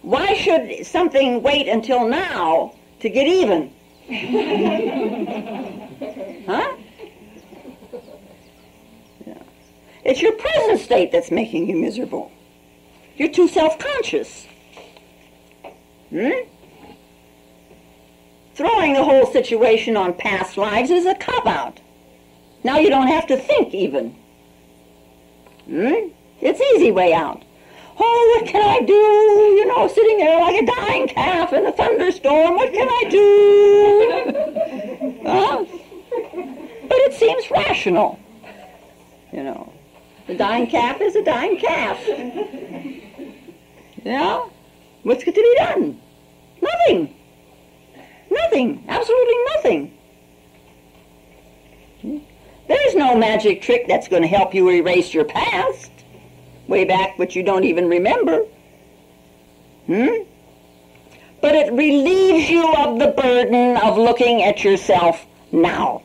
Why 0.00 0.34
should 0.34 0.84
something 0.84 1.42
wait 1.42 1.68
until 1.68 2.08
now 2.08 2.74
to 3.00 3.10
get 3.10 3.26
even? 3.26 3.70
huh? 6.46 6.76
Yeah. 9.26 9.42
It's 10.04 10.22
your 10.22 10.32
present 10.32 10.80
state 10.80 11.12
that's 11.12 11.30
making 11.30 11.68
you 11.68 11.76
miserable. 11.76 12.32
You're 13.16 13.30
too 13.30 13.46
self-conscious. 13.46 14.46
Hmm? 16.08 16.30
Throwing 18.54 18.94
the 18.94 19.04
whole 19.04 19.26
situation 19.26 19.98
on 19.98 20.14
past 20.14 20.56
lives 20.56 20.90
is 20.90 21.04
a 21.04 21.14
cop-out. 21.14 21.80
Now 22.62 22.78
you 22.78 22.88
don't 22.88 23.08
have 23.08 23.26
to 23.26 23.36
think 23.36 23.74
even. 23.74 24.16
Hmm? 25.66 26.08
It's 26.40 26.60
easy 26.74 26.90
way 26.90 27.14
out. 27.14 27.42
Oh, 27.98 28.36
what 28.36 28.48
can 28.50 28.60
I 28.60 28.80
do? 28.84 28.92
You 28.92 29.66
know, 29.66 29.86
sitting 29.88 30.18
there 30.18 30.40
like 30.40 30.62
a 30.62 30.66
dying 30.66 31.08
calf 31.08 31.52
in 31.52 31.64
a 31.64 31.72
thunderstorm. 31.72 32.56
What 32.56 32.72
can 32.72 32.88
I 32.88 33.04
do? 33.08 35.22
huh? 35.26 35.64
But 36.88 36.98
it 36.98 37.14
seems 37.14 37.50
rational. 37.50 38.18
You 39.32 39.44
know, 39.44 39.72
the 40.26 40.34
dying 40.34 40.66
calf 40.66 41.00
is 41.00 41.16
a 41.16 41.24
dying 41.24 41.56
calf. 41.58 41.98
Yeah? 44.04 44.46
What's 45.02 45.24
got 45.24 45.34
to 45.34 45.40
be 45.40 45.54
done? 45.58 46.00
Nothing. 46.60 47.14
Nothing. 48.30 48.84
Absolutely 48.88 49.34
nothing. 49.54 49.92
There's 52.66 52.94
no 52.94 53.16
magic 53.16 53.62
trick 53.62 53.86
that's 53.86 54.08
going 54.08 54.22
to 54.22 54.28
help 54.28 54.54
you 54.54 54.70
erase 54.70 55.12
your 55.12 55.24
past. 55.24 55.90
Way 56.66 56.84
back, 56.84 57.18
which 57.18 57.36
you 57.36 57.42
don't 57.42 57.64
even 57.64 57.88
remember. 57.88 58.46
Hmm? 59.86 60.22
But 61.42 61.54
it 61.54 61.72
relieves 61.72 62.48
you 62.48 62.72
of 62.72 62.98
the 62.98 63.08
burden 63.08 63.76
of 63.76 63.98
looking 63.98 64.42
at 64.42 64.64
yourself 64.64 65.26
now. 65.52 66.02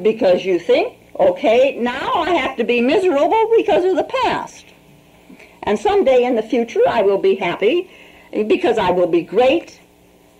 Because 0.00 0.46
you 0.46 0.58
think, 0.58 0.96
okay, 1.18 1.76
now 1.78 2.14
I 2.14 2.30
have 2.30 2.56
to 2.56 2.64
be 2.64 2.80
miserable 2.80 3.52
because 3.56 3.84
of 3.84 3.96
the 3.96 4.04
past. 4.04 4.64
And 5.64 5.78
someday 5.78 6.24
in 6.24 6.36
the 6.36 6.42
future 6.42 6.80
I 6.88 7.02
will 7.02 7.18
be 7.18 7.34
happy 7.34 7.90
because 8.32 8.78
I 8.78 8.90
will 8.90 9.08
be 9.08 9.20
great. 9.20 9.78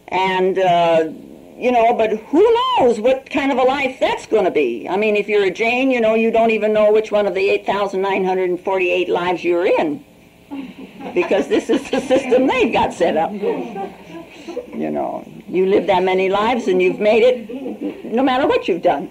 And, 0.07 0.59
uh, 0.59 1.11
you 1.59 1.73
know, 1.73 1.93
but 1.93 2.12
who 2.12 2.57
knows 2.79 3.00
what 3.00 3.29
kind 3.31 3.50
of 3.50 3.59
a 3.59 3.62
life 3.62 3.99
that's 3.99 4.27
going 4.27 4.45
to 4.45 4.50
be. 4.50 4.88
I 4.88 4.97
mean, 4.97 5.16
if 5.16 5.29
you're 5.29 5.44
a 5.44 5.51
Jain, 5.51 5.90
you 5.90 6.01
know, 6.01 6.14
you 6.14 6.31
don't 6.31 6.51
even 6.53 6.73
know 6.73 6.92
which 6.92 7.11
one 7.11 7.27
of 7.27 7.35
the 7.35 7.51
8,948 7.51 9.09
lives 9.09 9.42
you're 9.44 9.66
in. 9.66 10.05
Because 11.14 11.49
this 11.49 11.68
is 11.68 11.90
the 11.90 12.01
system 12.01 12.47
they've 12.47 12.73
got 12.73 12.94
set 12.94 13.16
up. 13.16 13.33
You 13.33 14.90
know, 14.90 15.31
you 15.49 15.66
live 15.66 15.87
that 15.88 16.05
many 16.05 16.29
lives 16.29 16.68
and 16.68 16.81
you've 16.81 17.01
made 17.01 17.23
it 17.23 18.05
no 18.05 18.23
matter 18.23 18.47
what 18.47 18.68
you've 18.68 18.83
done. 18.83 19.11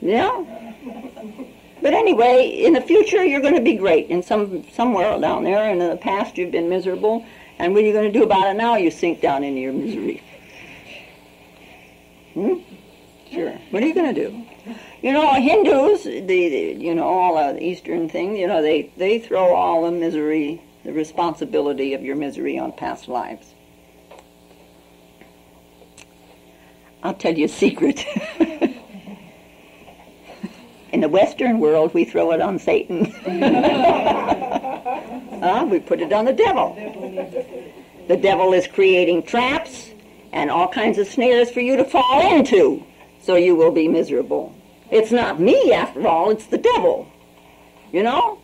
Yeah? 0.00 0.44
But 1.82 1.92
anyway, 1.92 2.48
in 2.48 2.72
the 2.72 2.80
future 2.80 3.24
you're 3.24 3.40
going 3.40 3.56
to 3.56 3.60
be 3.60 3.74
great 3.76 4.08
in 4.08 4.22
some 4.22 4.64
somewhere 4.70 5.18
down 5.18 5.44
there, 5.44 5.70
and 5.70 5.82
in 5.82 5.90
the 5.90 5.96
past 5.96 6.38
you've 6.38 6.52
been 6.52 6.68
miserable. 6.68 7.26
And 7.58 7.74
what 7.74 7.82
are 7.82 7.86
you 7.86 7.92
going 7.92 8.10
to 8.10 8.18
do 8.18 8.24
about 8.24 8.46
it 8.48 8.54
now? 8.56 8.76
You 8.76 8.90
sink 8.90 9.20
down 9.20 9.44
into 9.44 9.60
your 9.60 9.72
misery. 9.72 10.22
Hmm? 12.34 12.54
Sure. 13.32 13.52
What 13.70 13.82
are 13.82 13.86
you 13.86 13.94
going 13.94 14.14
to 14.14 14.28
do? 14.28 14.44
You 15.02 15.12
know, 15.12 15.32
Hindus, 15.34 16.04
the, 16.04 16.20
the 16.20 16.74
you 16.78 16.94
know 16.94 17.04
all 17.04 17.52
the 17.52 17.62
Eastern 17.62 18.08
thing, 18.08 18.36
you 18.36 18.46
know, 18.46 18.62
they 18.62 18.92
they 18.96 19.18
throw 19.18 19.54
all 19.54 19.84
the 19.84 19.90
misery, 19.90 20.62
the 20.84 20.92
responsibility 20.92 21.94
of 21.94 22.02
your 22.02 22.16
misery 22.16 22.58
on 22.58 22.72
past 22.72 23.08
lives. 23.08 23.54
I'll 27.02 27.14
tell 27.14 27.36
you 27.36 27.44
a 27.46 27.48
secret. 27.48 28.04
In 30.92 31.00
the 31.00 31.08
Western 31.08 31.58
world, 31.58 31.92
we 31.92 32.04
throw 32.04 32.30
it 32.32 32.40
on 32.40 32.58
Satan. 32.58 33.12
uh, 35.42 35.66
we 35.68 35.80
put 35.80 36.00
it 36.00 36.12
on 36.12 36.24
the 36.24 36.32
devil. 36.32 36.74
The 38.06 38.16
devil 38.16 38.52
is 38.52 38.66
creating 38.68 39.24
traps 39.24 39.90
and 40.34 40.50
all 40.50 40.68
kinds 40.68 40.98
of 40.98 41.06
snares 41.06 41.50
for 41.50 41.60
you 41.60 41.76
to 41.76 41.84
fall 41.84 42.36
into, 42.36 42.84
so 43.22 43.36
you 43.36 43.54
will 43.54 43.70
be 43.70 43.86
miserable. 43.86 44.52
It's 44.90 45.12
not 45.12 45.40
me, 45.40 45.72
after 45.72 46.06
all, 46.08 46.30
it's 46.30 46.46
the 46.46 46.58
devil. 46.58 47.08
You 47.92 48.02
know? 48.02 48.40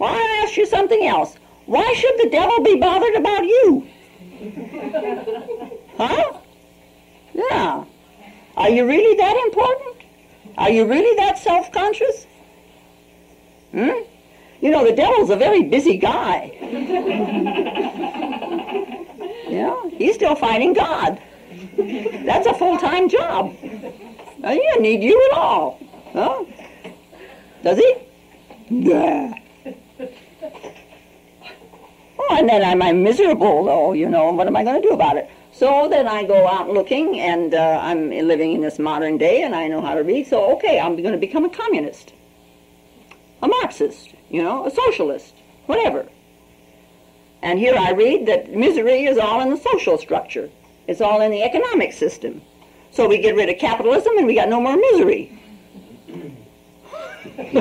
Well, 0.00 0.12
I 0.12 0.42
ask 0.44 0.56
you 0.56 0.66
something 0.66 1.06
else. 1.06 1.36
Why 1.66 1.94
should 1.94 2.18
the 2.18 2.28
devil 2.30 2.60
be 2.64 2.74
bothered 2.76 3.14
about 3.14 3.44
you? 3.44 3.86
huh? 5.96 6.40
Yeah. 7.34 7.84
Are 8.56 8.70
you 8.70 8.84
really 8.84 9.16
that 9.16 9.36
important? 9.46 9.96
Are 10.58 10.70
you 10.70 10.86
really 10.86 11.14
that 11.16 11.38
self-conscious? 11.38 12.26
Hmm? 13.70 13.90
You 14.60 14.70
know, 14.70 14.84
the 14.84 14.92
devil's 14.92 15.30
a 15.30 15.36
very 15.36 15.62
busy 15.62 15.96
guy. 15.98 16.56
yeah, 19.50 19.88
he's 19.90 20.14
still 20.14 20.34
fighting 20.34 20.72
God. 20.72 21.20
That's 21.76 22.46
a 22.46 22.54
full-time 22.54 23.08
job. 23.08 23.54
Uh, 24.42 24.50
he 24.52 24.62
doesn't 24.68 24.82
need 24.82 25.02
you 25.02 25.28
at 25.30 25.36
all. 25.36 25.80
Huh? 26.12 26.44
Does 27.62 27.78
he? 27.78 27.96
Yeah. 28.70 29.34
Oh, 32.18 32.36
and 32.36 32.48
then 32.48 32.62
I'm, 32.64 32.80
I'm 32.80 33.02
miserable, 33.02 33.64
though, 33.64 33.92
you 33.92 34.08
know. 34.08 34.30
What 34.32 34.46
am 34.46 34.56
I 34.56 34.62
going 34.62 34.80
to 34.80 34.88
do 34.88 34.94
about 34.94 35.16
it? 35.16 35.28
So 35.52 35.88
then 35.88 36.06
I 36.06 36.24
go 36.24 36.46
out 36.46 36.70
looking, 36.70 37.18
and 37.20 37.54
uh, 37.54 37.80
I'm 37.82 38.10
living 38.10 38.52
in 38.52 38.60
this 38.60 38.78
modern 38.78 39.18
day, 39.18 39.42
and 39.42 39.54
I 39.54 39.68
know 39.68 39.80
how 39.80 39.94
to 39.94 40.02
read. 40.02 40.26
So 40.26 40.52
okay, 40.56 40.78
I'm 40.78 40.96
going 40.96 41.12
to 41.12 41.18
become 41.18 41.44
a 41.44 41.50
communist, 41.50 42.14
a 43.42 43.48
Marxist, 43.48 44.14
you 44.30 44.42
know, 44.42 44.66
a 44.66 44.70
socialist, 44.70 45.34
whatever. 45.66 46.06
And 47.42 47.58
here 47.58 47.74
I 47.76 47.92
read 47.92 48.26
that 48.26 48.54
misery 48.54 49.04
is 49.04 49.18
all 49.18 49.40
in 49.40 49.50
the 49.50 49.56
social 49.56 49.98
structure. 49.98 50.50
It's 50.86 51.00
all 51.00 51.20
in 51.20 51.30
the 51.30 51.42
economic 51.42 51.92
system. 51.92 52.42
So 52.90 53.08
we 53.08 53.18
get 53.18 53.36
rid 53.36 53.48
of 53.48 53.58
capitalism, 53.58 54.18
and 54.18 54.26
we 54.26 54.34
got 54.34 54.48
no 54.48 54.60
more 54.60 54.76
misery. 54.76 55.40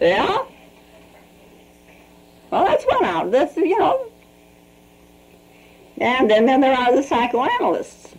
yeah. 0.00 0.44
Well, 2.50 2.66
that's 2.66 2.84
one 2.84 3.04
out. 3.04 3.30
That's 3.30 3.56
you 3.56 3.78
know 3.78 4.12
and 6.02 6.28
then, 6.28 6.46
then 6.46 6.60
there 6.60 6.76
are 6.76 6.94
the 6.94 7.02
psychoanalysts. 7.02 8.14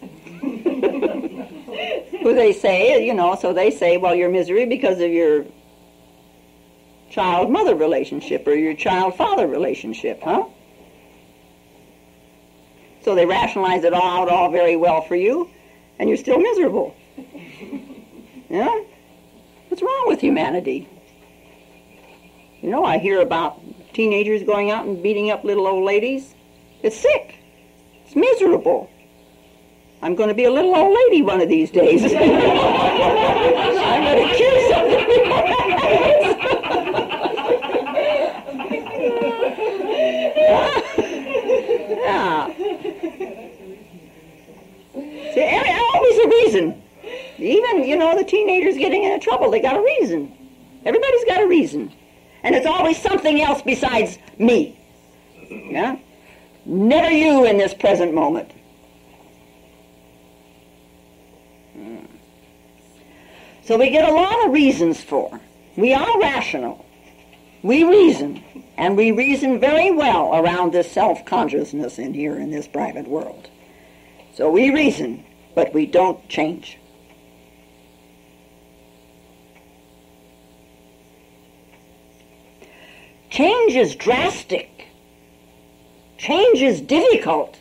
Who 0.40 2.32
they 2.34 2.52
say, 2.52 3.04
you 3.04 3.12
know, 3.12 3.34
so 3.34 3.52
they 3.52 3.72
say, 3.72 3.96
well, 3.96 4.14
your 4.14 4.30
misery 4.30 4.66
because 4.66 5.00
of 5.00 5.10
your 5.10 5.44
child-mother 7.14 7.76
relationship 7.76 8.46
or 8.46 8.54
your 8.54 8.74
child-father 8.74 9.46
relationship, 9.46 10.20
huh? 10.22 10.44
So 13.02 13.14
they 13.14 13.24
rationalize 13.24 13.84
it 13.84 13.92
all 13.94 14.22
out 14.22 14.28
all 14.28 14.50
very 14.50 14.74
well 14.76 15.02
for 15.02 15.14
you, 15.14 15.48
and 15.98 16.08
you're 16.08 16.18
still 16.18 16.40
miserable. 16.40 16.96
Yeah? 18.50 18.82
What's 19.68 19.82
wrong 19.82 20.04
with 20.06 20.20
humanity? 20.20 20.88
You 22.60 22.70
know, 22.70 22.84
I 22.84 22.98
hear 22.98 23.20
about 23.20 23.60
teenagers 23.94 24.44
going 24.44 24.70
out 24.70 24.86
and 24.86 25.02
beating 25.02 25.32
up 25.32 25.42
little 25.42 25.66
old 25.66 25.84
ladies. 25.84 26.36
It's 26.82 26.96
sick. 26.96 27.34
It's 28.06 28.14
miserable. 28.14 28.88
I'm 30.02 30.14
going 30.14 30.28
to 30.28 30.36
be 30.36 30.44
a 30.44 30.52
little 30.52 30.76
old 30.76 30.94
lady 30.94 31.22
one 31.22 31.40
of 31.40 31.48
these 31.48 31.72
days. 31.72 32.04
I'm 32.04 32.10
going 34.04 34.28
to 34.28 34.34
kill 34.36 34.70
something. 34.70 36.30
yeah. 41.88 42.52
See, 45.34 45.42
always 45.94 46.18
a 46.18 46.28
reason. 46.28 46.82
Even, 47.38 47.84
you 47.84 47.96
know, 47.96 48.16
the 48.16 48.24
teenagers 48.24 48.76
getting 48.76 49.04
into 49.04 49.18
trouble, 49.18 49.50
they 49.50 49.60
got 49.60 49.76
a 49.76 49.82
reason. 49.82 50.32
Everybody's 50.84 51.24
got 51.24 51.42
a 51.42 51.46
reason. 51.46 51.92
And 52.42 52.54
it's 52.54 52.66
always 52.66 53.00
something 53.00 53.40
else 53.40 53.62
besides 53.62 54.18
me. 54.38 54.78
Yeah? 55.48 55.96
Never 56.66 57.10
you 57.10 57.44
in 57.46 57.58
this 57.58 57.74
present 57.74 58.14
moment. 58.14 58.50
Hmm. 61.72 62.04
So 63.64 63.78
we 63.78 63.90
get 63.90 64.08
a 64.08 64.12
lot 64.12 64.46
of 64.46 64.52
reasons 64.52 65.02
for. 65.02 65.40
We 65.76 65.92
are 65.92 66.20
rational. 66.20 66.83
We 67.64 67.82
reason. 67.82 68.44
And 68.76 68.94
we 68.94 69.10
reason 69.10 69.58
very 69.58 69.90
well 69.90 70.34
around 70.34 70.72
this 70.72 70.92
self-consciousness 70.92 71.98
in 71.98 72.12
here 72.12 72.36
in 72.36 72.50
this 72.50 72.68
private 72.68 73.08
world. 73.08 73.48
So 74.34 74.50
we 74.50 74.70
reason, 74.70 75.24
but 75.54 75.72
we 75.72 75.86
don't 75.86 76.28
change. 76.28 76.78
Change 83.30 83.74
is 83.74 83.96
drastic. 83.96 84.88
Change 86.18 86.60
is 86.60 86.82
difficult. 86.82 87.58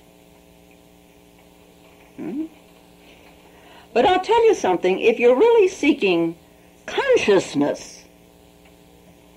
Hmm? 2.18 2.46
But 3.94 4.06
I'll 4.06 4.20
tell 4.20 4.46
you 4.46 4.54
something, 4.54 5.00
if 5.00 5.18
you're 5.18 5.38
really 5.38 5.70
seeking 5.70 6.36
consciousness, 6.86 8.03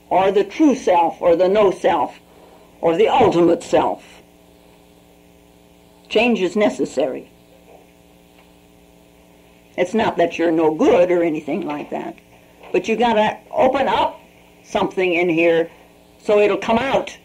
or 0.09 0.31
the 0.31 0.45
true 0.45 0.75
self, 0.75 1.21
or 1.21 1.37
the 1.37 1.49
no 1.49 1.71
self, 1.71 2.19
or 2.81 2.97
the 2.97 3.09
ultimate 3.09 3.63
self, 3.63 4.05
change 6.09 6.41
is 6.41 6.57
necessary. 6.57 7.31
It's 9.77 9.95
not 9.95 10.17
that 10.17 10.39
you're 10.39 10.53
no 10.53 10.75
good 10.75 11.11
or 11.11 11.23
anything 11.23 11.67
like 11.67 11.91
that, 11.91 12.17
but 12.73 12.89
you 12.89 12.97
got 12.97 13.15
to 13.15 13.39
open 13.51 13.89
up 13.89 14.21
something 14.65 15.15
in 15.15 15.29
here 15.29 15.71
so 16.23 16.39
it'll 16.39 16.57
come 16.57 16.79
out. 16.79 17.17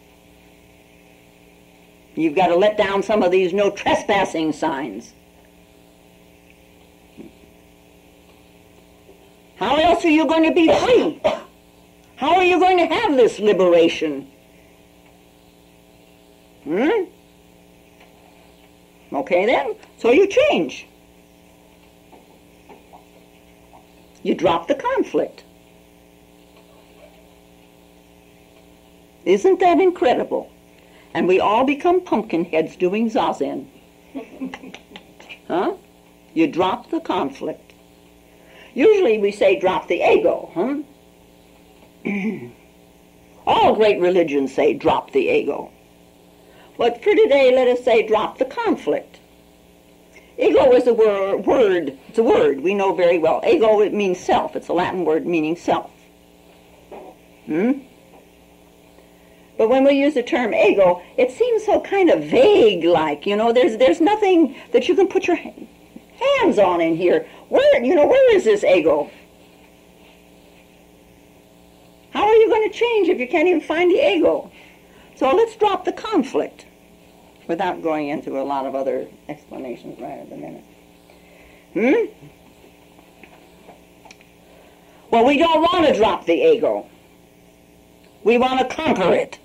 You've 2.14 2.34
got 2.34 2.48
to 2.48 2.56
let 2.56 2.76
down 2.76 3.02
some 3.02 3.22
of 3.22 3.30
these 3.30 3.52
no 3.52 3.70
trespassing 3.70 4.52
signs. 4.52 5.14
How 9.56 9.76
else 9.76 10.04
are 10.04 10.10
you 10.10 10.26
going 10.26 10.44
to 10.44 10.52
be 10.52 10.66
free? 10.66 11.20
How 12.16 12.36
are 12.36 12.44
you 12.44 12.58
going 12.58 12.78
to 12.78 12.86
have 12.86 13.16
this 13.16 13.38
liberation? 13.38 14.30
Hmm? 16.64 17.04
Okay 19.12 19.46
then, 19.46 19.74
so 19.98 20.10
you 20.10 20.26
change. 20.26 20.86
You 24.22 24.34
drop 24.34 24.68
the 24.68 24.74
conflict. 24.74 25.44
Isn't 29.24 29.60
that 29.60 29.80
incredible? 29.80 30.50
And 31.14 31.28
we 31.28 31.40
all 31.40 31.64
become 31.64 32.00
pumpkin 32.00 32.44
heads 32.44 32.76
doing 32.76 33.10
zazen. 33.10 33.66
huh? 35.48 35.74
You 36.34 36.46
drop 36.46 36.90
the 36.90 37.00
conflict. 37.00 37.74
Usually 38.74 39.18
we 39.18 39.32
say 39.32 39.58
drop 39.58 39.88
the 39.88 40.02
ego, 40.02 40.50
huh? 40.54 40.76
all 43.46 43.74
great 43.74 44.00
religions 44.00 44.54
say 44.54 44.74
drop 44.74 45.12
the 45.12 45.28
ego. 45.28 45.70
But 46.78 47.02
for 47.02 47.14
today, 47.14 47.54
let 47.54 47.68
us 47.68 47.84
say 47.84 48.06
drop 48.06 48.38
the 48.38 48.44
conflict. 48.44 49.20
Ego 50.38 50.72
is 50.72 50.86
a 50.86 50.94
wor- 50.94 51.36
word. 51.36 51.96
It's 52.08 52.18
a 52.18 52.22
word 52.22 52.60
we 52.60 52.74
know 52.74 52.94
very 52.94 53.18
well. 53.18 53.42
Ego 53.46 53.80
it 53.80 53.92
means 53.92 54.18
self. 54.18 54.56
It's 54.56 54.68
a 54.68 54.72
Latin 54.72 55.04
word 55.04 55.26
meaning 55.26 55.56
self. 55.56 55.90
Hmm? 57.46 57.72
But 59.58 59.68
when 59.68 59.84
we 59.84 59.92
use 59.92 60.14
the 60.14 60.22
term 60.22 60.54
ego, 60.54 61.02
it 61.16 61.30
seems 61.30 61.64
so 61.64 61.80
kind 61.80 62.10
of 62.10 62.24
vague 62.24 62.84
like, 62.84 63.26
you 63.26 63.36
know, 63.36 63.52
there's 63.52 63.76
there's 63.76 64.00
nothing 64.00 64.56
that 64.72 64.88
you 64.88 64.96
can 64.96 65.06
put 65.06 65.26
your 65.26 65.36
hands 65.36 66.58
on 66.58 66.80
in 66.80 66.96
here. 66.96 67.26
Where, 67.48 67.84
you 67.84 67.94
know, 67.94 68.06
where 68.06 68.34
is 68.34 68.44
this 68.44 68.64
ego? 68.64 69.10
How 72.10 72.26
are 72.26 72.34
you 72.34 72.50
going 72.62 72.72
to 72.72 72.78
change 72.78 73.08
if 73.08 73.18
you 73.18 73.28
can't 73.28 73.48
even 73.48 73.60
find 73.60 73.90
the 73.90 74.16
ego? 74.16 74.50
So 75.16 75.34
let's 75.34 75.56
drop 75.56 75.84
the 75.84 75.92
conflict 75.92 76.66
without 77.48 77.82
going 77.82 78.08
into 78.08 78.40
a 78.40 78.44
lot 78.44 78.66
of 78.66 78.74
other 78.74 79.08
explanations 79.28 79.98
right 80.00 80.18
at 80.18 80.30
the 80.30 80.36
minute. 80.36 80.64
Hmm? 81.74 82.28
Well, 85.10 85.26
we 85.26 85.36
don't 85.36 85.60
want 85.60 85.86
to 85.86 85.94
drop 85.94 86.26
the 86.26 86.34
ego. 86.34 86.86
We 88.24 88.38
want 88.38 88.60
to 88.60 88.74
conquer 88.74 89.12
it. 89.12 89.38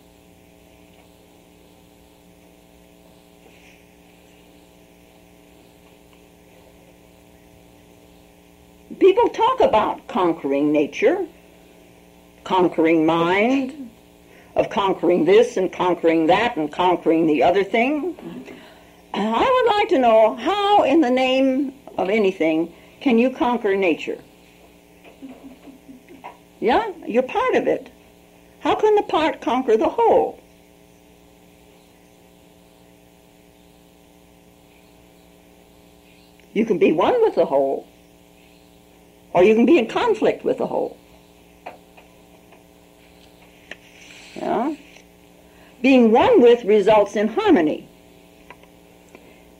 People 8.99 9.29
talk 9.29 9.59
about 9.59 10.07
conquering 10.07 10.71
nature, 10.71 11.27
conquering 12.47 13.05
mind, 13.05 13.91
of 14.55 14.69
conquering 14.69 15.25
this 15.25 15.57
and 15.57 15.69
conquering 15.69 16.27
that 16.27 16.55
and 16.55 16.71
conquering 16.71 17.27
the 17.27 17.43
other 17.43 17.61
thing. 17.61 18.17
I 19.13 19.63
would 19.65 19.75
like 19.75 19.89
to 19.89 19.99
know 19.99 20.33
how, 20.37 20.83
in 20.83 21.01
the 21.01 21.09
name 21.09 21.73
of 21.97 22.09
anything, 22.09 22.73
can 23.01 23.19
you 23.19 23.31
conquer 23.31 23.75
nature? 23.75 24.19
Yeah, 26.61 26.89
you're 27.05 27.23
part 27.23 27.55
of 27.55 27.67
it. 27.67 27.91
How 28.61 28.75
can 28.75 28.95
the 28.95 29.03
part 29.03 29.41
conquer 29.41 29.75
the 29.75 29.89
whole? 29.89 30.41
You 36.53 36.65
can 36.65 36.77
be 36.77 36.93
one 36.93 37.21
with 37.21 37.35
the 37.35 37.45
whole, 37.45 37.85
or 39.33 39.43
you 39.43 39.53
can 39.53 39.65
be 39.65 39.77
in 39.77 39.87
conflict 39.87 40.45
with 40.45 40.59
the 40.59 40.67
whole. 40.67 40.97
Yeah? 44.37 44.75
Being 45.81 46.11
one 46.11 46.41
with 46.41 46.63
results 46.63 47.15
in 47.15 47.27
harmony. 47.27 47.87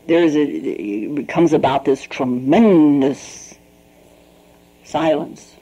There's 0.08 0.36
a, 0.36 0.42
it 0.42 1.16
becomes 1.16 1.54
about 1.54 1.86
this 1.86 2.02
tremendous 2.04 3.56
silence. 4.84 5.56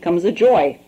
Comes 0.00 0.24
a 0.24 0.32
joy. 0.32 0.80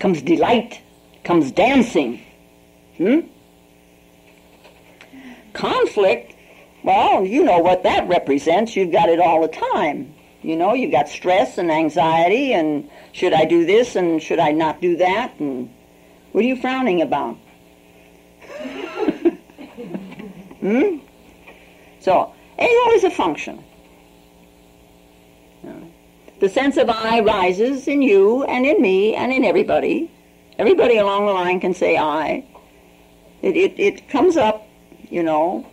Comes 0.00 0.22
delight. 0.22 0.80
Comes 1.22 1.52
dancing. 1.52 2.20
Hmm? 2.96 3.20
Conflict 5.52 6.33
well, 6.84 7.24
you 7.24 7.42
know 7.42 7.58
what 7.58 7.82
that 7.82 8.06
represents. 8.08 8.76
You've 8.76 8.92
got 8.92 9.08
it 9.08 9.18
all 9.18 9.40
the 9.40 9.48
time. 9.48 10.14
You 10.42 10.54
know, 10.56 10.74
you've 10.74 10.92
got 10.92 11.08
stress 11.08 11.56
and 11.56 11.72
anxiety 11.72 12.52
and 12.52 12.90
should 13.12 13.32
I 13.32 13.46
do 13.46 13.64
this 13.64 13.96
and 13.96 14.22
should 14.22 14.38
I 14.38 14.52
not 14.52 14.82
do 14.82 14.98
that? 14.98 15.32
And 15.40 15.74
what 16.32 16.44
are 16.44 16.46
you 16.46 16.56
frowning 16.56 17.00
about? 17.00 17.38
hmm? 20.60 20.98
So, 22.00 22.34
ego 22.58 22.90
is 22.92 23.04
a 23.04 23.10
function. 23.10 23.64
The 26.40 26.50
sense 26.50 26.76
of 26.76 26.90
I 26.90 27.20
rises 27.20 27.88
in 27.88 28.02
you 28.02 28.44
and 28.44 28.66
in 28.66 28.82
me 28.82 29.14
and 29.14 29.32
in 29.32 29.44
everybody. 29.44 30.10
Everybody 30.58 30.98
along 30.98 31.24
the 31.24 31.32
line 31.32 31.60
can 31.60 31.72
say 31.72 31.96
I. 31.96 32.44
It, 33.40 33.56
it, 33.56 33.80
it 33.80 34.08
comes 34.10 34.36
up, 34.36 34.68
you 35.08 35.22
know, 35.22 35.66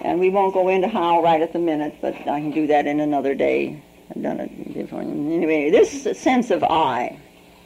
and 0.00 0.20
we 0.20 0.30
won't 0.30 0.54
go 0.54 0.68
into 0.68 0.88
how 0.88 1.22
right 1.22 1.40
at 1.40 1.52
the 1.52 1.58
minute, 1.58 1.96
but 2.00 2.14
I 2.14 2.40
can 2.40 2.50
do 2.50 2.66
that 2.68 2.86
in 2.86 3.00
another 3.00 3.34
day. 3.34 3.82
I've 4.10 4.22
done 4.22 4.40
it 4.40 4.74
before. 4.74 5.00
Anyway, 5.02 5.70
this 5.70 6.18
sense 6.18 6.50
of 6.50 6.62
I 6.64 7.18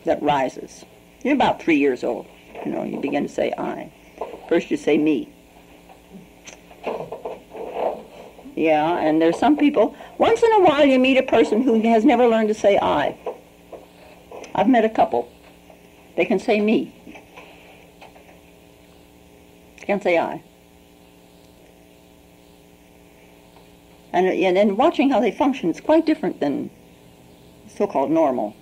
that 0.05 0.23
rises. 0.23 0.85
You're 1.23 1.35
about 1.35 1.63
three 1.63 1.77
years 1.77 2.03
old. 2.03 2.27
You 2.65 2.73
know, 2.73 2.85
you 2.85 3.01
begin 3.01 3.23
to 3.25 3.29
say 3.29 3.53
I. 3.57 3.93
First 4.49 4.71
you 4.71 4.77
say 4.77 4.99
me. 4.99 5.33
Yeah, 8.55 8.99
and 8.99 9.21
there's 9.21 9.39
some 9.39 9.57
people, 9.57 9.97
once 10.19 10.43
in 10.43 10.53
a 10.53 10.61
while 10.61 10.85
you 10.85 10.99
meet 10.99 11.17
a 11.17 11.23
person 11.23 11.63
who 11.63 11.81
has 11.83 12.05
never 12.05 12.27
learned 12.27 12.49
to 12.49 12.55
say 12.55 12.79
I. 12.79 13.17
I've 14.55 14.69
met 14.69 14.85
a 14.85 14.91
couple. 14.91 15.33
They 16.17 16.27
can 16.27 16.39
say 16.39 16.61
me. 16.61 16.95
They 19.79 19.87
can 19.87 20.01
say 20.01 20.19
I. 20.19 20.43
And, 24.13 24.27
and, 24.27 24.59
and 24.59 24.77
watching 24.77 25.11
how 25.11 25.21
they 25.21 25.31
function 25.31 25.71
is 25.71 25.81
quite 25.81 26.05
different 26.05 26.41
than 26.41 26.71
so-called 27.69 28.11
normal. 28.11 28.55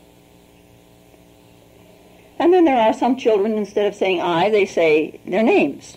And 2.38 2.52
then 2.54 2.64
there 2.64 2.76
are 2.76 2.94
some 2.94 3.16
children, 3.16 3.58
instead 3.58 3.86
of 3.86 3.94
saying 3.94 4.20
I, 4.20 4.48
they 4.48 4.64
say 4.64 5.20
their 5.26 5.42
names. 5.42 5.96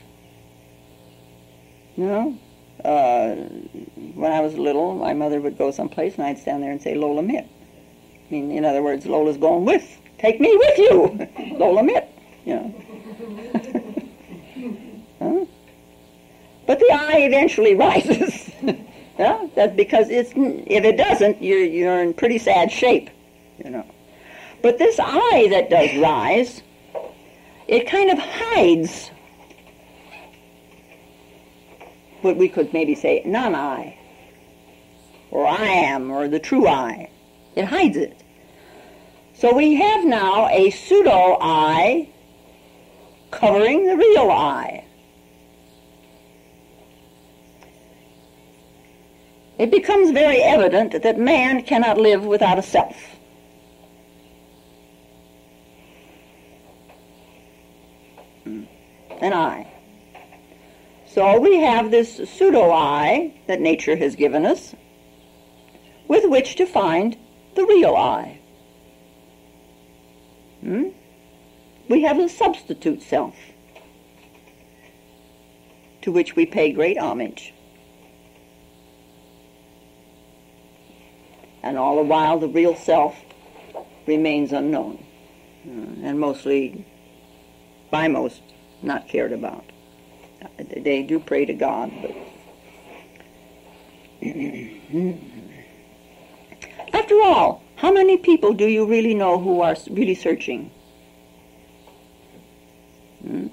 You 1.96 2.06
know? 2.06 2.38
Uh, 2.84 3.36
when 4.16 4.32
I 4.32 4.42
was 4.42 4.56
little, 4.56 4.96
my 4.96 5.14
mother 5.14 5.40
would 5.40 5.58
go 5.58 5.72
someplace 5.72 6.16
and 6.16 6.26
I'd 6.26 6.38
stand 6.38 6.62
there 6.62 6.72
and 6.72 6.82
say 6.82 6.96
Lola 6.96 7.22
Mitt. 7.22 7.46
I 7.46 8.34
mean, 8.34 8.52
in 8.52 8.66
other 8.66 8.82
words, 8.84 9.06
Lola's 9.06 9.38
going 9.38 9.64
with. 9.64 10.00
Take 10.18 10.42
me 10.42 10.56
with 10.56 10.78
you, 10.78 11.30
Lola 11.58 11.84
Mitt. 11.84 12.10
You 12.46 12.56
know. 12.56 12.76
huh? 15.20 15.46
But 16.66 16.80
the 16.80 16.92
I 16.92 17.20
eventually 17.20 17.76
rises. 17.88 18.33
Yeah? 19.18 19.48
That's 19.56 19.76
because 19.76 20.10
it's, 20.10 20.32
if 20.36 20.84
it 20.84 20.98
doesn't, 20.98 21.42
you're, 21.42 21.64
you're 21.64 22.02
in 22.02 22.14
pretty 22.14 22.38
sad 22.38 22.72
shape. 22.72 23.10
You 23.64 23.70
know. 23.70 23.86
But 24.62 24.78
this 24.78 25.00
I 25.00 25.48
that 25.50 25.70
does 25.70 25.96
rise, 25.98 26.62
it 27.68 27.88
kind 27.88 28.10
of 28.10 28.18
hides 28.18 29.12
what 32.22 32.38
we 32.38 32.48
could 32.48 32.74
maybe 32.74 32.96
say 32.96 33.22
non-I, 33.26 33.98
or 35.32 35.46
I 35.46 35.66
am, 35.66 36.10
or 36.10 36.28
the 36.28 36.40
true 36.40 36.68
I. 36.68 37.10
It 37.56 37.66
hides 37.66 37.98
it. 37.98 38.18
So 39.34 39.54
we 39.54 39.76
have 39.76 40.06
now 40.06 40.48
a 40.48 40.70
pseudo-I 40.70 42.08
covering 43.32 43.88
the 43.88 43.98
real 43.98 44.32
I. 44.32 44.86
It 49.60 49.72
becomes 49.72 50.12
very 50.12 50.42
evident 50.42 51.04
that 51.04 51.18
man 51.18 51.64
cannot 51.64 51.98
live 51.98 52.26
without 52.26 52.60
a 52.60 52.64
self. 52.64 53.14
an 59.24 59.34
I. 59.34 59.72
So 61.08 61.40
we 61.40 61.58
have 61.60 61.92
this 61.92 62.18
pseudo-I 62.30 63.34
that 63.48 63.62
nature 63.62 63.96
has 63.96 64.16
given 64.16 64.46
us 64.46 64.76
with 66.08 66.26
which 66.26 66.56
to 66.56 66.66
find 66.66 67.18
the 67.56 67.66
real 67.66 67.96
I. 67.96 68.40
Hmm? 70.62 70.90
We 71.88 72.02
have 72.04 72.20
a 72.20 72.28
substitute 72.28 73.02
self 73.02 73.36
to 76.02 76.12
which 76.12 76.36
we 76.36 76.46
pay 76.46 76.72
great 76.72 76.98
homage. 76.98 77.54
And 81.64 81.78
all 81.78 81.96
the 81.96 82.04
while 82.04 82.38
the 82.38 82.50
real 82.50 82.76
self 82.76 83.16
remains 84.06 84.52
unknown 84.52 85.04
uh, 85.66 86.08
and 86.08 86.20
mostly 86.20 86.86
by 87.90 88.08
most 88.08 88.42
not 88.82 89.08
cared 89.08 89.32
about. 89.32 89.64
They 90.58 91.04
do 91.04 91.20
pray 91.20 91.46
to 91.46 91.54
God, 91.54 91.92
but 92.02 92.12
after 96.94 97.22
all, 97.22 97.64
how 97.78 97.92
many 97.94 98.18
people 98.18 98.54
do 98.54 98.68
you 98.68 98.86
really 98.86 99.14
know 99.14 99.40
who 99.40 99.62
are 99.62 99.76
really 99.90 100.16
searching? 100.16 100.70
Hmm? 103.22 103.48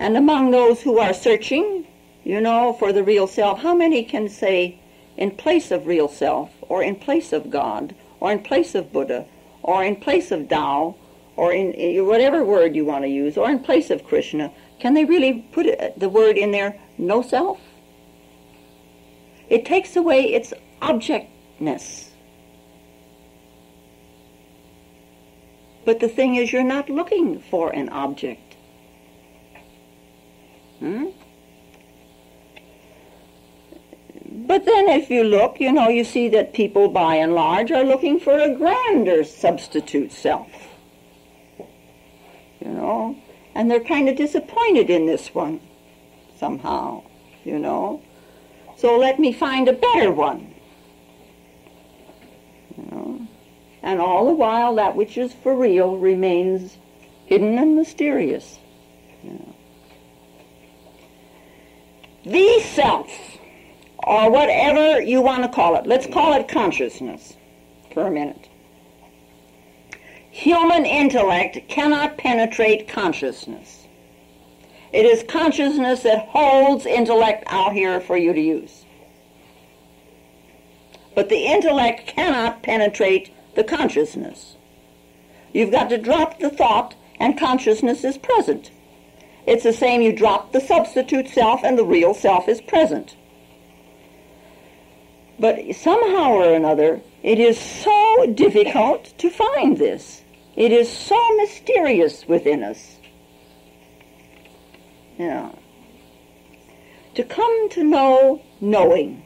And 0.00 0.16
among 0.16 0.50
those 0.50 0.82
who 0.82 0.98
are 0.98 1.14
searching, 1.14 1.86
you 2.24 2.40
know, 2.40 2.72
for 2.78 2.92
the 2.92 3.02
real 3.02 3.26
self, 3.26 3.60
how 3.60 3.74
many 3.74 4.04
can 4.04 4.28
say, 4.28 4.78
in 5.16 5.30
place 5.30 5.70
of 5.70 5.86
real 5.86 6.08
self, 6.08 6.50
or 6.62 6.82
in 6.82 6.96
place 6.96 7.32
of 7.32 7.50
God, 7.50 7.94
or 8.20 8.32
in 8.32 8.40
place 8.40 8.74
of 8.74 8.92
Buddha, 8.92 9.26
or 9.62 9.84
in 9.84 9.96
place 9.96 10.30
of 10.30 10.48
Tao, 10.48 10.94
or 11.36 11.52
in, 11.52 11.72
in 11.72 12.06
whatever 12.06 12.44
word 12.44 12.76
you 12.76 12.84
want 12.84 13.04
to 13.04 13.08
use, 13.08 13.36
or 13.36 13.50
in 13.50 13.58
place 13.58 13.90
of 13.90 14.04
Krishna, 14.04 14.52
can 14.78 14.94
they 14.94 15.04
really 15.04 15.44
put 15.52 15.66
it, 15.66 15.98
the 15.98 16.08
word 16.08 16.36
in 16.36 16.50
there, 16.50 16.78
no 16.98 17.22
self? 17.22 17.60
It 19.48 19.64
takes 19.64 19.96
away 19.96 20.32
its 20.32 20.52
objectness. 20.80 22.10
But 25.84 26.00
the 26.00 26.08
thing 26.08 26.36
is, 26.36 26.52
you're 26.52 26.62
not 26.62 26.88
looking 26.88 27.40
for 27.40 27.70
an 27.70 27.88
object. 27.88 28.56
Hmm? 30.78 31.06
But 34.34 34.64
then 34.64 34.88
if 34.88 35.10
you 35.10 35.24
look, 35.24 35.60
you 35.60 35.70
know, 35.72 35.88
you 35.88 36.04
see 36.04 36.28
that 36.30 36.54
people 36.54 36.88
by 36.88 37.16
and 37.16 37.34
large 37.34 37.70
are 37.70 37.84
looking 37.84 38.18
for 38.18 38.38
a 38.38 38.54
grander 38.54 39.24
substitute 39.24 40.10
self. 40.10 40.50
You 42.60 42.70
know, 42.70 43.16
and 43.54 43.70
they're 43.70 43.84
kind 43.84 44.08
of 44.08 44.16
disappointed 44.16 44.88
in 44.88 45.04
this 45.04 45.34
one 45.34 45.60
somehow, 46.38 47.02
you 47.44 47.58
know. 47.58 48.00
So 48.76 48.96
let 48.96 49.18
me 49.18 49.32
find 49.32 49.68
a 49.68 49.74
better 49.74 50.10
one. 50.10 50.54
You 52.78 52.84
know. 52.90 53.28
And 53.82 54.00
all 54.00 54.26
the 54.26 54.32
while 54.32 54.76
that 54.76 54.96
which 54.96 55.18
is 55.18 55.34
for 55.34 55.54
real 55.54 55.98
remains 55.98 56.78
hidden 57.26 57.58
and 57.58 57.76
mysterious. 57.76 58.58
You 59.22 59.32
know. 59.32 59.54
The 62.24 62.60
self 62.60 63.10
or 64.04 64.30
whatever 64.30 65.00
you 65.00 65.20
want 65.20 65.42
to 65.42 65.48
call 65.48 65.76
it. 65.76 65.86
Let's 65.86 66.06
call 66.06 66.34
it 66.34 66.48
consciousness 66.48 67.36
for 67.92 68.06
a 68.06 68.10
minute. 68.10 68.48
Human 70.30 70.86
intellect 70.86 71.68
cannot 71.68 72.16
penetrate 72.16 72.88
consciousness. 72.88 73.86
It 74.92 75.04
is 75.04 75.24
consciousness 75.28 76.02
that 76.02 76.28
holds 76.28 76.86
intellect 76.86 77.44
out 77.46 77.72
here 77.72 78.00
for 78.00 78.16
you 78.16 78.32
to 78.32 78.40
use. 78.40 78.84
But 81.14 81.28
the 81.28 81.46
intellect 81.46 82.06
cannot 82.06 82.62
penetrate 82.62 83.30
the 83.54 83.64
consciousness. 83.64 84.56
You've 85.52 85.70
got 85.70 85.90
to 85.90 85.98
drop 85.98 86.38
the 86.38 86.50
thought, 86.50 86.94
and 87.20 87.38
consciousness 87.38 88.04
is 88.04 88.16
present. 88.16 88.70
It's 89.46 89.64
the 89.64 89.72
same 89.72 90.00
you 90.00 90.12
drop 90.12 90.52
the 90.52 90.60
substitute 90.60 91.28
self, 91.28 91.60
and 91.62 91.78
the 91.78 91.84
real 91.84 92.14
self 92.14 92.48
is 92.48 92.60
present. 92.62 93.16
But 95.42 95.74
somehow 95.74 96.34
or 96.34 96.54
another, 96.54 97.00
it 97.24 97.40
is 97.40 97.58
so 97.58 98.32
difficult 98.32 99.12
to 99.18 99.28
find 99.28 99.76
this. 99.76 100.22
It 100.54 100.70
is 100.70 100.88
so 100.88 101.18
mysterious 101.34 102.28
within 102.28 102.62
us. 102.62 102.98
Yeah. 105.18 105.50
To 107.16 107.24
come 107.24 107.68
to 107.70 107.82
know 107.82 108.40
knowing. 108.60 109.24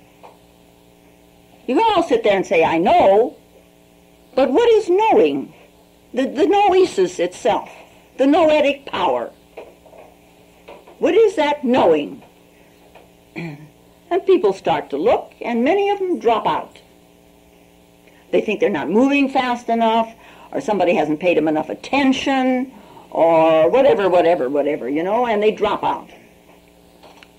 You 1.67 1.75
can 1.75 1.85
all 1.95 2.03
sit 2.03 2.25
there 2.25 2.37
and 2.39 2.47
say, 2.47 2.65
I 2.65 2.79
know, 2.79 3.37
but 4.35 4.51
what 4.51 4.71
is 4.71 4.89
knowing? 4.89 5.53
The, 6.15 6.29
the 6.29 6.47
noesis 6.47 7.21
itself, 7.21 7.69
the 8.17 8.27
noetic 8.27 8.87
power. 8.87 9.33
What 10.99 11.15
is 11.15 11.37
that 11.37 11.63
knowing? 11.63 12.23
And 14.17 14.25
people 14.25 14.55
start 14.55 14.89
to 14.91 14.97
look, 14.97 15.35
and 15.43 15.63
many 15.63 15.91
of 15.91 15.99
them 15.99 16.19
drop 16.19 16.47
out. 16.47 16.81
They 18.31 18.41
think 18.41 18.61
they're 18.61 18.71
not 18.71 18.89
moving 18.89 19.29
fast 19.29 19.69
enough, 19.69 20.11
or 20.53 20.63
somebody 20.63 20.95
hasn't 20.95 21.21
paid 21.21 21.37
them 21.37 21.49
enough 21.49 21.69
attention, 21.69 22.73
or 23.11 23.69
whatever, 23.69 24.09
whatever, 24.09 24.49
whatever, 24.49 24.89
you 24.89 25.03
know, 25.03 25.27
and 25.27 25.43
they 25.43 25.51
drop 25.51 25.85
out. 25.85 26.09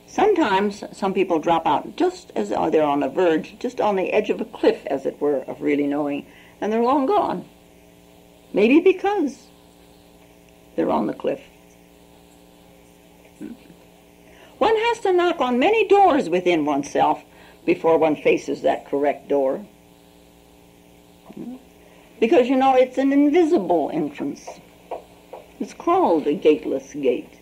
Sometimes 0.06 0.84
some 0.92 1.16
people 1.16 1.40
drop 1.40 1.66
out 1.66 1.96
just 1.96 2.32
as 2.36 2.52
uh, 2.52 2.70
they're 2.70 2.84
on 2.84 3.00
the 3.00 3.10
verge, 3.10 3.58
just 3.58 3.82
on 3.82 3.96
the 3.96 4.13
edge 4.13 4.30
of 4.30 4.40
a 4.40 4.46
cliff, 4.46 4.86
as 4.86 5.08
it 5.08 5.20
were, 5.20 5.40
of 5.46 5.60
really 5.60 5.88
knowing, 5.88 6.28
and 6.62 6.72
they're 6.72 6.84
long 6.84 7.08
gone. 7.08 7.44
Maybe 8.54 8.82
because 8.82 9.48
they're 10.76 10.92
on 10.92 11.08
the 11.08 11.16
cliff. 11.16 11.42
One 14.58 14.76
has 14.76 15.00
to 15.02 15.13
knock 15.13 15.39
on 15.39 15.60
many 15.60 15.88
doors 15.88 16.30
within 16.30 16.65
oneself 16.65 17.24
before 17.65 17.98
one 17.98 18.15
faces 18.15 18.62
that 18.63 18.88
correct 18.88 19.28
door. 19.28 19.65
Because, 22.20 22.48
you 22.48 22.56
know, 22.56 22.76
it's 22.76 22.98
an 22.98 23.13
invisible 23.13 23.91
entrance. 23.93 24.48
It's 25.60 25.74
called 25.74 26.26
a 26.28 26.34
gateless 26.34 26.93
gate. 26.93 27.39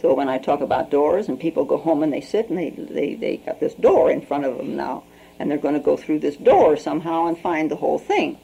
So 0.00 0.14
when 0.14 0.28
I 0.28 0.38
talk 0.38 0.60
about 0.60 0.90
doors 0.90 1.28
and 1.28 1.38
people 1.38 1.64
go 1.64 1.76
home 1.76 2.02
and 2.02 2.12
they 2.12 2.20
sit 2.20 2.48
and 2.48 2.58
they, 2.58 2.70
they, 2.70 3.14
they 3.14 3.36
got 3.38 3.60
this 3.60 3.74
door 3.74 4.10
in 4.10 4.20
front 4.20 4.44
of 4.44 4.56
them 4.56 4.76
now 4.76 5.04
and 5.38 5.50
they're 5.50 5.58
going 5.58 5.74
to 5.74 5.80
go 5.80 5.96
through 5.96 6.20
this 6.20 6.36
door 6.36 6.76
somehow 6.76 7.26
and 7.26 7.38
find 7.38 7.70
the 7.70 7.76
whole 7.76 7.98
thing. 7.98 8.38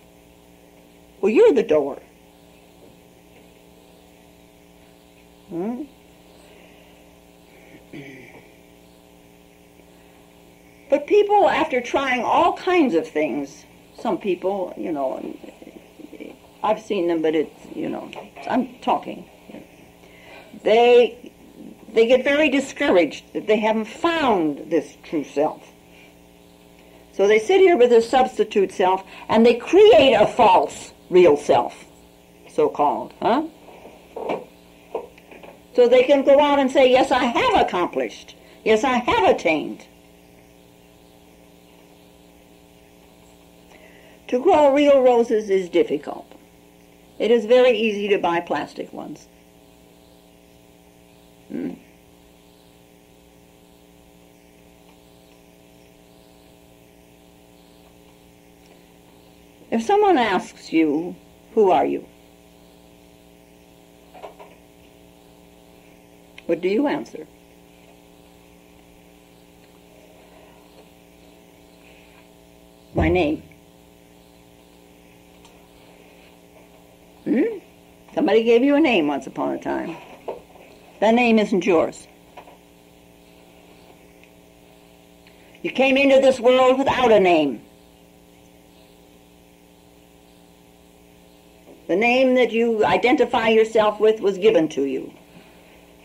Well, 1.20 1.30
you're 1.30 1.52
the 1.52 1.62
door. 1.62 2.00
Hmm? 5.50 5.82
But 10.88 11.06
people, 11.06 11.48
after 11.48 11.80
trying 11.80 12.22
all 12.22 12.56
kinds 12.56 12.94
of 12.94 13.06
things, 13.06 13.64
some 13.98 14.18
people, 14.18 14.72
you 14.76 14.92
know, 14.92 15.36
I've 16.62 16.80
seen 16.80 17.08
them, 17.08 17.20
but 17.22 17.34
it's, 17.34 17.66
you 17.74 17.88
know, 17.88 18.10
I'm 18.48 18.78
talking. 18.80 19.28
They, 20.62 21.32
they 21.92 22.06
get 22.06 22.22
very 22.22 22.48
discouraged 22.48 23.32
that 23.32 23.46
they 23.46 23.58
haven't 23.58 23.86
found 23.86 24.70
this 24.70 24.96
true 25.02 25.24
self. 25.24 25.66
So 27.12 27.26
they 27.26 27.40
sit 27.40 27.60
here 27.60 27.76
with 27.76 27.92
a 27.92 28.02
substitute 28.02 28.72
self 28.72 29.04
and 29.28 29.44
they 29.44 29.54
create 29.54 30.14
a 30.14 30.26
false 30.26 30.92
real 31.08 31.36
self, 31.36 31.84
so 32.48 32.68
called, 32.68 33.14
huh? 33.20 33.46
So 35.74 35.88
they 35.88 36.02
can 36.02 36.22
go 36.22 36.40
out 36.40 36.59
and 36.59 36.70
say, 36.70 36.90
Yes, 36.90 37.11
I 37.11 37.24
have 37.24 37.66
accomplished. 37.66 38.35
Yes, 38.64 38.85
I 38.85 38.98
have 38.98 39.24
attained. 39.24 39.87
To 44.28 44.38
grow 44.38 44.72
real 44.72 45.00
roses 45.00 45.50
is 45.50 45.68
difficult. 45.68 46.26
It 47.18 47.30
is 47.30 47.46
very 47.46 47.76
easy 47.76 48.09
to 48.09 48.18
buy 48.18 48.40
plastic 48.40 48.92
ones. 48.92 49.26
Hmm. 51.48 51.72
If 59.70 59.83
someone 59.83 60.18
asks 60.18 60.72
you, 60.72 61.16
who 61.54 61.70
are 61.70 61.85
you? 61.85 62.06
What 66.50 66.60
do 66.60 66.68
you 66.68 66.88
answer? 66.88 67.28
My 72.92 73.08
name. 73.08 73.44
Hmm? 77.22 77.58
Somebody 78.16 78.42
gave 78.42 78.64
you 78.64 78.74
a 78.74 78.80
name 78.80 79.06
once 79.06 79.28
upon 79.28 79.52
a 79.52 79.58
time. 79.60 79.96
That 80.98 81.14
name 81.14 81.38
isn't 81.38 81.64
yours. 81.64 82.08
You 85.62 85.70
came 85.70 85.96
into 85.96 86.20
this 86.20 86.40
world 86.40 86.80
without 86.80 87.12
a 87.12 87.20
name. 87.20 87.62
The 91.86 91.94
name 91.94 92.34
that 92.34 92.50
you 92.50 92.84
identify 92.84 93.50
yourself 93.50 94.00
with 94.00 94.18
was 94.20 94.36
given 94.36 94.68
to 94.70 94.86
you. 94.86 95.14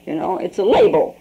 You 0.05 0.15
know, 0.15 0.37
it's 0.37 0.57
a 0.57 0.63
label. 0.63 1.17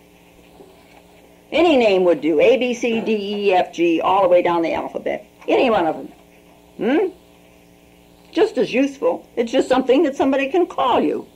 Any 1.51 1.77
name 1.77 2.05
would 2.05 2.21
do. 2.21 2.41
A, 2.41 2.57
B, 2.57 2.75
C, 2.75 3.01
D, 3.01 3.13
E, 3.13 3.53
F, 3.55 3.73
G, 3.73 4.01
all 4.01 4.23
the 4.23 4.29
way 4.29 4.43
down 4.43 4.63
the 4.63 4.75
alphabet. 4.75 5.27
Any 5.47 5.71
one 5.71 5.87
of 5.87 5.97
them. 5.97 6.13
Hmm? 6.77 7.07
just 8.35 8.59
as 8.59 8.73
useful. 8.73 9.27
It's 9.37 9.53
just 9.53 9.69
something 9.69 10.03
that 10.03 10.17
somebody 10.17 10.51
can 10.51 10.67
call 10.67 11.01
you. 11.01 11.27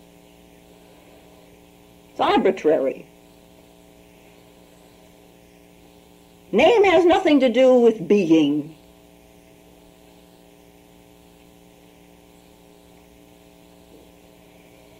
It's 2.10 2.20
arbitrary. 2.20 3.06
Name 6.50 6.84
has 6.84 7.04
nothing 7.04 7.40
to 7.40 7.48
do 7.48 7.74
with 7.74 8.08
being. 8.08 8.74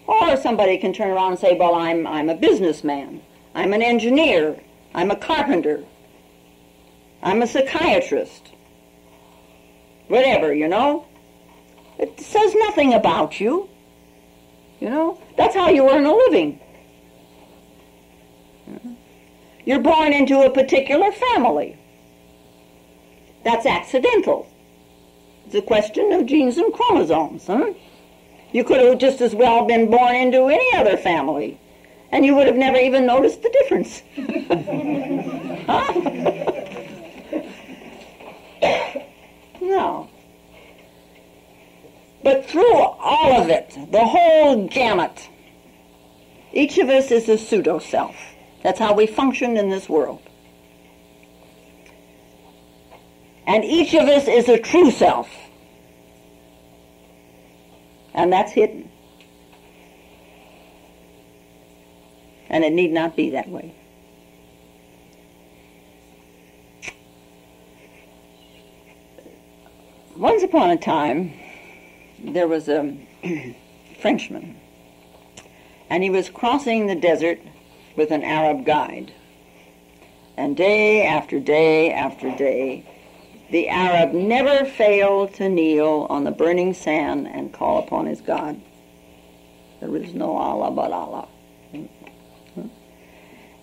Or 0.09 0.39
somebody 0.39 0.79
can 0.79 0.95
turn 0.95 1.11
around 1.11 1.33
and 1.33 1.39
say, 1.39 1.55
well, 1.55 1.75
I'm, 1.75 2.07
I'm 2.07 2.31
a 2.31 2.35
businessman. 2.35 3.21
I'm 3.55 3.75
an 3.75 3.83
engineer. 3.83 4.59
I'm 4.95 5.11
a 5.11 5.17
carpenter. 5.17 5.85
I'm 7.23 7.43
a 7.43 7.47
psychiatrist. 7.47 8.53
Whatever, 10.09 10.55
you 10.55 10.67
know. 10.67 11.07
It 11.99 12.19
says 12.19 12.55
nothing 12.55 12.95
about 12.95 13.39
you. 13.39 13.69
You 14.81 14.89
know, 14.89 15.21
that's 15.37 15.55
how 15.55 15.69
you 15.69 15.91
earn 15.91 16.07
a 16.07 16.15
living. 16.15 16.59
You're 19.67 19.83
born 19.83 20.15
into 20.15 20.41
a 20.41 20.49
particular 20.51 21.13
family. 21.13 21.77
That's 23.45 23.67
accidental. 23.67 24.49
It's 25.45 25.55
a 25.55 25.63
question 25.63 26.13
of 26.13 26.25
genes 26.25 26.57
and 26.57 26.73
chromosomes, 26.73 27.47
huh? 27.47 27.73
You 28.53 28.65
could 28.65 28.81
have 28.81 28.99
just 28.99 29.21
as 29.21 29.35
well 29.35 29.67
been 29.67 29.91
born 29.91 30.15
into 30.15 30.49
any 30.49 30.75
other 30.75 30.97
family, 30.97 31.59
and 32.11 32.25
you 32.25 32.35
would 32.35 32.47
have 32.47 32.57
never 32.57 32.79
even 32.79 33.05
noticed 33.07 33.43
the 33.43 33.51
difference. 33.51 34.03
huh? 35.67 35.93
no. 39.61 40.09
But 42.23 42.47
through 42.47 42.75
all 42.75 43.43
of 43.43 43.49
it, 43.49 43.77
the 43.91 44.05
whole 44.05 44.67
gamut, 44.67 45.29
each 46.53 46.79
of 46.79 46.89
us 46.89 47.11
is 47.11 47.29
a 47.29 47.39
pseudo 47.39 47.79
self. 47.79 48.17
That's 48.63 48.79
how 48.79 48.95
we 48.95 49.07
function 49.07 49.57
in 49.57 49.69
this 49.69 49.89
world. 49.89 50.23
And 53.47 53.65
each 53.65 53.95
of 53.95 54.09
us 54.09 54.29
is 54.29 54.49
a 54.49 54.59
true 54.59 54.91
self. 54.91 55.31
And 58.15 58.33
that's 58.33 58.53
hidden. 58.53 58.91
And 62.49 62.65
it 62.65 62.73
need 62.73 62.93
not 62.93 63.15
be 63.15 63.31
that 63.31 63.49
way. 63.49 63.75
Once 70.17 70.43
upon 70.43 70.71
a 70.71 70.77
time, 70.77 71.33
there 72.19 72.49
was 72.49 72.69
a 72.69 72.97
Frenchman, 74.01 74.57
and 75.89 76.03
he 76.03 76.11
was 76.11 76.29
crossing 76.29 76.87
the 76.87 76.97
desert 76.97 77.39
with 77.95 78.11
an 78.11 78.25
Arab 78.25 78.67
guide. 78.67 79.13
And 80.37 80.57
day 80.57 81.05
after 81.07 81.39
day 81.39 81.93
after 81.93 82.35
day, 82.37 82.85
the 83.51 83.69
Arab 83.69 84.13
never 84.13 84.65
failed 84.65 85.35
to 85.35 85.49
kneel 85.49 86.07
on 86.11 86.25
the 86.25 86.31
burning 86.31 86.75
sand 86.75 87.27
and 87.27 87.53
call 87.53 87.79
upon 87.79 88.07
his 88.07 88.21
God. 88.21 88.61
There 89.81 89.97
is 89.97 90.13
no 90.15 90.37
Allah 90.37 90.71
but 90.71 90.93
Allah. 90.93 91.29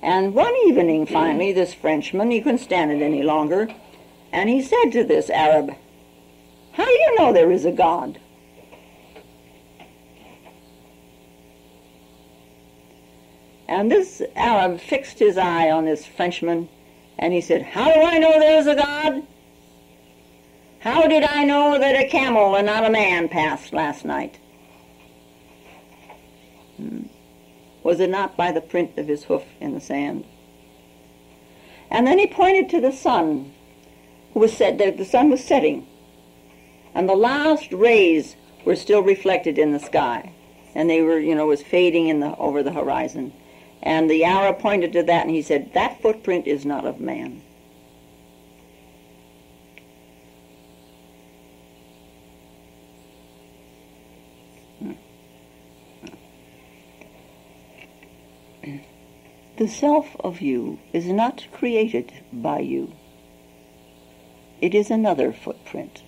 And 0.01 0.35
one 0.35 0.53
evening, 0.67 1.07
finally, 1.07 1.51
this 1.51 1.73
Frenchman, 1.73 2.29
he 2.29 2.39
couldn't 2.39 2.59
stand 2.59 2.91
it 2.91 3.01
any 3.03 3.23
longer, 3.23 3.67
and 4.31 4.49
he 4.49 4.61
said 4.61 4.91
to 4.91 5.03
this 5.03 5.29
Arab, 5.31 5.71
How 6.73 6.85
do 6.85 6.91
you 6.91 7.15
know 7.17 7.33
there 7.33 7.51
is 7.51 7.65
a 7.65 7.71
God? 7.71 8.19
And 13.67 13.91
this 13.91 14.21
Arab 14.35 14.79
fixed 14.79 15.19
his 15.19 15.37
eye 15.37 15.71
on 15.71 15.85
this 15.85 16.05
Frenchman 16.05 16.69
and 17.17 17.33
he 17.33 17.41
said, 17.41 17.61
How 17.63 17.91
do 17.93 18.01
I 18.01 18.19
know 18.19 18.39
there 18.39 18.59
is 18.59 18.67
a 18.67 18.75
God? 18.75 19.23
How 20.85 21.07
did 21.07 21.23
I 21.23 21.43
know 21.43 21.79
that 21.79 21.99
a 21.99 22.07
camel 22.07 22.55
and 22.55 22.67
not 22.67 22.85
a 22.85 22.91
man 22.91 23.27
passed 23.27 23.73
last 23.73 24.05
night? 24.05 24.37
Hmm. 26.77 27.07
Was 27.81 27.99
it 27.99 28.11
not 28.11 28.37
by 28.37 28.51
the 28.51 28.61
print 28.61 28.95
of 28.99 29.07
his 29.07 29.23
hoof 29.23 29.41
in 29.59 29.73
the 29.73 29.81
sand? 29.81 30.25
And 31.89 32.05
then 32.05 32.19
he 32.19 32.27
pointed 32.27 32.69
to 32.69 32.81
the 32.81 32.91
sun, 32.91 33.51
who 34.35 34.41
was 34.41 34.55
set, 34.55 34.77
the 34.77 35.05
sun 35.05 35.31
was 35.31 35.43
setting, 35.43 35.87
and 36.93 37.09
the 37.09 37.15
last 37.15 37.73
rays 37.73 38.35
were 38.63 38.75
still 38.75 39.01
reflected 39.01 39.57
in 39.57 39.71
the 39.71 39.79
sky, 39.79 40.33
and 40.75 40.87
they 40.87 41.01
were, 41.01 41.17
you 41.17 41.33
know, 41.33 41.47
was 41.47 41.63
fading 41.63 42.09
in 42.09 42.19
the 42.19 42.35
over 42.37 42.61
the 42.61 42.73
horizon. 42.73 43.33
And 43.81 44.07
the 44.07 44.23
Arab 44.23 44.59
pointed 44.59 44.93
to 44.93 45.01
that 45.01 45.25
and 45.25 45.35
he 45.35 45.41
said, 45.41 45.73
That 45.73 45.99
footprint 46.03 46.45
is 46.45 46.63
not 46.63 46.85
of 46.85 46.99
man. 46.99 47.41
The 59.57 59.67
self 59.69 60.17
of 60.19 60.41
you 60.41 60.79
is 60.91 61.07
not 61.07 61.47
created 61.53 62.11
by 62.33 62.59
you. 62.59 62.91
It 64.59 64.75
is 64.75 64.91
another 64.91 65.31
footprint. 65.31 66.03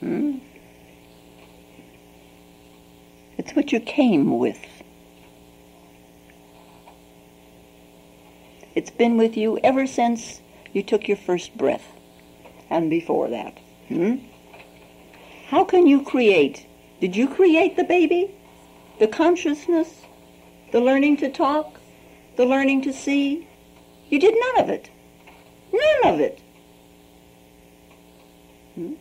Hmm? 0.00 0.38
It's 3.38 3.54
what 3.54 3.72
you 3.72 3.80
came 3.80 4.38
with. 4.38 4.60
It's 8.74 8.90
been 8.90 9.16
with 9.16 9.38
you 9.38 9.58
ever 9.64 9.86
since 9.86 10.42
you 10.74 10.82
took 10.82 11.08
your 11.08 11.16
first 11.16 11.56
breath 11.56 11.92
and 12.68 12.90
before 12.90 13.28
that. 13.28 13.56
Hmm? 13.88 14.16
How 15.46 15.64
can 15.64 15.86
you 15.86 16.02
create? 16.02 16.66
Did 17.00 17.16
you 17.16 17.26
create 17.26 17.76
the 17.76 17.84
baby? 17.84 18.35
The 18.98 19.08
consciousness? 19.08 20.02
The 20.72 20.80
learning 20.80 21.18
to 21.18 21.30
talk? 21.30 21.76
the 22.36 22.44
learning 22.44 22.82
to 22.82 22.92
see? 22.92 23.48
You 24.10 24.18
did 24.20 24.34
none 24.38 24.64
of 24.64 24.70
it. 24.70 24.90
None 25.72 26.14
of 26.14 26.20
it. 26.20 26.40
Hmm? 28.74 28.92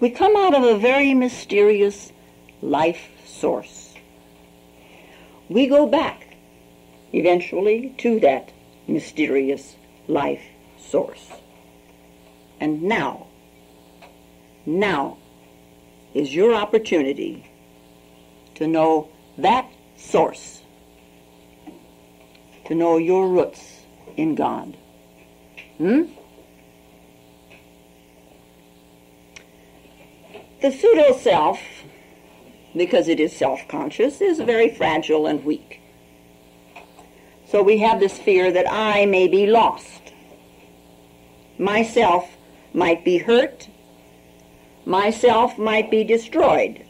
We 0.00 0.10
come 0.10 0.34
out 0.36 0.54
of 0.54 0.64
a 0.64 0.78
very 0.78 1.14
mysterious 1.14 2.12
life 2.60 3.10
source. 3.24 3.94
We 5.48 5.68
go 5.68 5.86
back 5.86 6.36
eventually 7.12 7.94
to 7.98 8.18
that 8.20 8.52
mysterious 8.88 9.76
life 10.08 10.42
source. 10.78 11.30
And 12.58 12.82
now, 12.82 13.26
now 14.66 15.18
is 16.14 16.34
your 16.34 16.54
opportunity 16.54 17.50
to 18.54 18.66
know 18.66 19.08
that 19.38 19.70
source, 19.96 20.62
to 22.66 22.74
know 22.74 22.98
your 22.98 23.28
roots 23.28 23.80
in 24.16 24.34
God. 24.34 24.76
Hmm? 25.78 26.02
The 30.60 30.70
pseudo 30.70 31.16
self, 31.16 31.60
because 32.76 33.08
it 33.08 33.18
is 33.18 33.36
self 33.36 33.66
conscious, 33.68 34.20
is 34.20 34.38
very 34.38 34.72
fragile 34.74 35.26
and 35.26 35.44
weak. 35.44 35.80
So 37.48 37.62
we 37.62 37.78
have 37.78 38.00
this 38.00 38.18
fear 38.18 38.52
that 38.52 38.66
I 38.70 39.04
may 39.06 39.28
be 39.28 39.46
lost. 39.46 40.12
Myself 41.58 42.30
might 42.72 43.04
be 43.04 43.18
hurt. 43.18 43.68
Myself 44.84 45.58
might 45.58 45.90
be 45.90 46.04
destroyed. 46.04 46.84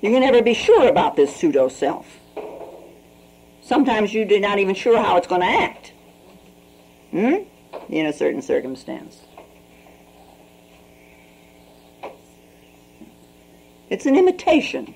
You 0.00 0.10
can 0.10 0.20
never 0.20 0.42
be 0.42 0.54
sure 0.54 0.88
about 0.88 1.16
this 1.16 1.34
pseudo 1.34 1.68
self. 1.68 2.06
Sometimes 3.62 4.14
you're 4.14 4.38
not 4.38 4.58
even 4.58 4.74
sure 4.74 4.96
how 5.02 5.16
it's 5.16 5.26
going 5.26 5.40
to 5.40 5.46
act 5.46 5.92
hmm? 7.10 7.34
in 7.88 8.06
a 8.06 8.12
certain 8.12 8.40
circumstance. 8.40 9.20
It's 13.90 14.06
an 14.06 14.16
imitation. 14.16 14.94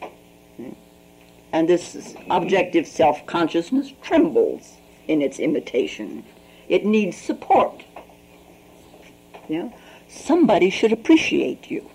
And 1.53 1.69
this 1.69 2.15
objective 2.29 2.87
self 2.87 3.27
consciousness 3.27 3.93
trembles 4.03 4.77
in 5.09 5.21
its 5.21 5.39
imitation. 5.39 6.25
It 6.69 6.85
needs 6.85 7.17
support. 7.17 7.83
Yeah? 9.49 9.71
Somebody 10.11 10.71
should 10.71 10.93
appreciate 10.93 11.71
you. 11.71 11.89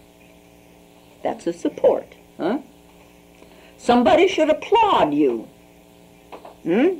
That's 1.21 1.45
a 1.47 1.53
support. 1.53 2.15
Huh? 2.37 2.59
Somebody 3.77 4.27
should 4.27 4.49
applaud 4.49 5.13
you. 5.13 5.47
Hmm? 6.63 6.99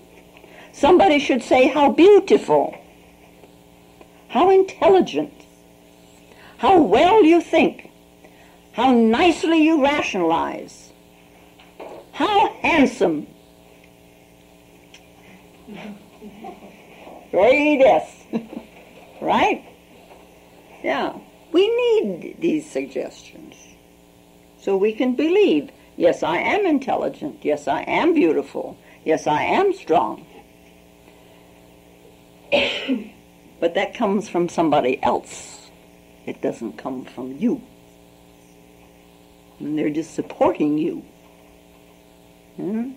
Somebody 0.74 1.20
should 1.20 1.42
say 1.42 1.68
how 1.70 1.90
beautiful, 1.92 2.78
how 4.28 4.50
intelligent, 4.50 5.34
how 6.58 6.82
well 6.82 7.24
you 7.24 7.40
think, 7.40 7.90
how 8.74 8.92
nicely 8.92 9.64
you 9.64 9.82
rationalize. 9.82 10.92
How 12.12 12.52
handsome. 12.62 13.28
Yes. 17.38 18.10
right? 19.22 19.66
Yeah. 20.86 21.18
We 21.52 21.68
need 21.68 22.36
these 22.40 22.70
suggestions 22.70 23.56
so 24.60 24.78
we 24.78 24.94
can 24.94 25.16
believe 25.16 25.72
yes, 25.98 26.22
I 26.22 26.38
am 26.38 26.64
intelligent. 26.68 27.40
Yes, 27.42 27.68
I 27.68 27.82
am 27.82 28.14
beautiful. 28.14 28.78
Yes, 29.04 29.26
I 29.26 29.42
am 29.42 29.74
strong. 29.74 30.28
but 33.60 33.74
that 33.74 33.96
comes 33.96 34.30
from 34.30 34.48
somebody 34.48 35.02
else. 35.02 35.72
It 36.28 36.44
doesn't 36.44 36.78
come 36.78 37.04
from 37.04 37.36
you 37.36 37.64
and 39.60 39.80
they're 39.80 39.90
just 39.90 40.14
supporting 40.14 40.78
you. 40.78 41.04
Hmm? 42.58 42.92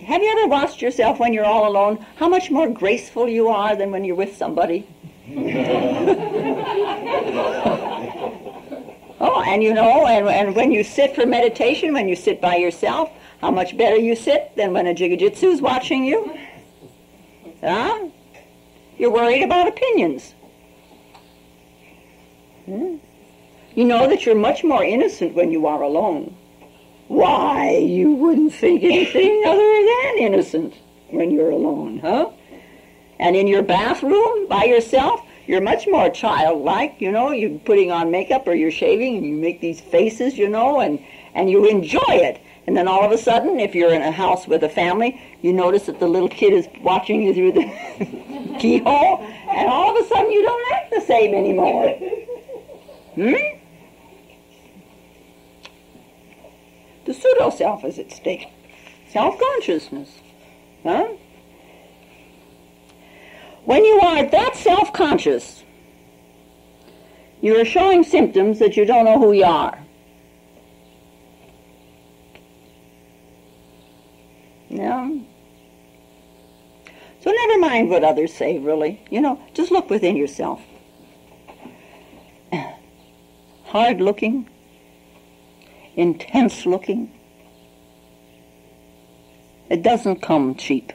Have 0.00 0.20
you 0.20 0.36
ever 0.36 0.48
watched 0.48 0.82
yourself 0.82 1.20
when 1.20 1.32
you're 1.32 1.44
all 1.44 1.68
alone? 1.68 2.04
How 2.16 2.28
much 2.28 2.50
more 2.50 2.68
graceful 2.68 3.28
you 3.28 3.50
are 3.50 3.76
than 3.76 3.92
when 3.92 4.04
you're 4.04 4.16
with 4.16 4.36
somebody? 4.36 4.84
oh, 9.20 9.42
and 9.46 9.62
you 9.62 9.72
know, 9.72 10.06
and, 10.06 10.28
and 10.28 10.54
when 10.54 10.70
you 10.70 10.84
sit 10.84 11.14
for 11.14 11.24
meditation, 11.24 11.94
when 11.94 12.08
you 12.08 12.14
sit 12.14 12.42
by 12.42 12.56
yourself, 12.56 13.10
how 13.40 13.50
much 13.50 13.74
better 13.76 13.96
you 13.96 14.14
sit 14.14 14.54
than 14.54 14.74
when 14.74 14.86
a 14.86 14.94
jikijitsu's 14.94 15.62
watching 15.62 16.04
you? 16.04 16.38
Huh? 17.62 18.08
You're 18.98 19.10
worried 19.10 19.42
about 19.42 19.66
opinions. 19.66 20.34
Hmm? 22.66 22.96
You 23.74 23.84
know 23.84 24.06
that 24.06 24.26
you're 24.26 24.34
much 24.34 24.62
more 24.62 24.84
innocent 24.84 25.34
when 25.34 25.50
you 25.50 25.66
are 25.66 25.80
alone. 25.80 26.36
Why, 27.08 27.76
you 27.78 28.12
wouldn't 28.12 28.52
think 28.52 28.82
anything 28.82 29.42
other 29.46 29.58
than 29.58 30.18
innocent 30.18 30.74
when 31.10 31.30
you're 31.30 31.50
alone, 31.50 31.98
huh? 32.00 32.30
And 33.24 33.36
in 33.36 33.46
your 33.46 33.62
bathroom 33.62 34.46
by 34.48 34.64
yourself, 34.64 35.22
you're 35.46 35.62
much 35.62 35.86
more 35.86 36.10
childlike, 36.10 36.96
you 36.98 37.10
know, 37.10 37.30
you're 37.30 37.58
putting 37.60 37.90
on 37.90 38.10
makeup 38.10 38.46
or 38.46 38.52
you're 38.52 38.70
shaving 38.70 39.16
and 39.16 39.24
you 39.24 39.34
make 39.34 39.62
these 39.62 39.80
faces, 39.80 40.36
you 40.36 40.46
know, 40.46 40.80
and, 40.80 41.02
and 41.34 41.48
you 41.48 41.64
enjoy 41.66 42.02
it. 42.06 42.38
And 42.66 42.76
then 42.76 42.86
all 42.86 43.02
of 43.02 43.12
a 43.12 43.16
sudden, 43.16 43.60
if 43.60 43.74
you're 43.74 43.94
in 43.94 44.02
a 44.02 44.10
house 44.10 44.46
with 44.46 44.62
a 44.62 44.68
family, 44.68 45.18
you 45.40 45.54
notice 45.54 45.86
that 45.86 46.00
the 46.00 46.06
little 46.06 46.28
kid 46.28 46.52
is 46.52 46.68
watching 46.82 47.22
you 47.22 47.32
through 47.32 47.52
the 47.52 47.64
keyhole, 48.60 49.26
and 49.48 49.70
all 49.70 49.96
of 49.96 50.04
a 50.04 50.06
sudden 50.06 50.30
you 50.30 50.42
don't 50.42 50.72
act 50.74 50.90
the 50.90 51.00
same 51.00 51.34
anymore. 51.34 51.94
Hmm? 53.14 53.58
The 57.06 57.14
pseudo 57.14 57.48
self 57.48 57.86
is 57.86 57.98
at 57.98 58.12
stake. 58.12 58.48
Self 59.08 59.38
consciousness. 59.38 60.10
Huh? 60.82 61.08
When 63.64 63.84
you 63.84 64.00
are 64.00 64.24
that 64.26 64.56
self 64.56 64.92
conscious, 64.92 65.64
you 67.40 67.58
are 67.58 67.64
showing 67.64 68.02
symptoms 68.02 68.58
that 68.58 68.76
you 68.76 68.84
don't 68.84 69.06
know 69.06 69.18
who 69.18 69.32
you 69.32 69.44
are. 69.44 69.78
No? 74.68 75.24
So 77.20 77.30
never 77.30 77.58
mind 77.58 77.88
what 77.88 78.04
others 78.04 78.34
say, 78.34 78.58
really. 78.58 79.00
You 79.10 79.22
know, 79.22 79.40
just 79.54 79.70
look 79.70 79.88
within 79.88 80.16
yourself. 80.16 80.60
Hard 83.64 84.02
looking, 84.02 84.48
intense 85.96 86.66
looking. 86.66 87.10
It 89.70 89.82
doesn't 89.82 90.20
come 90.20 90.54
cheap. 90.54 90.92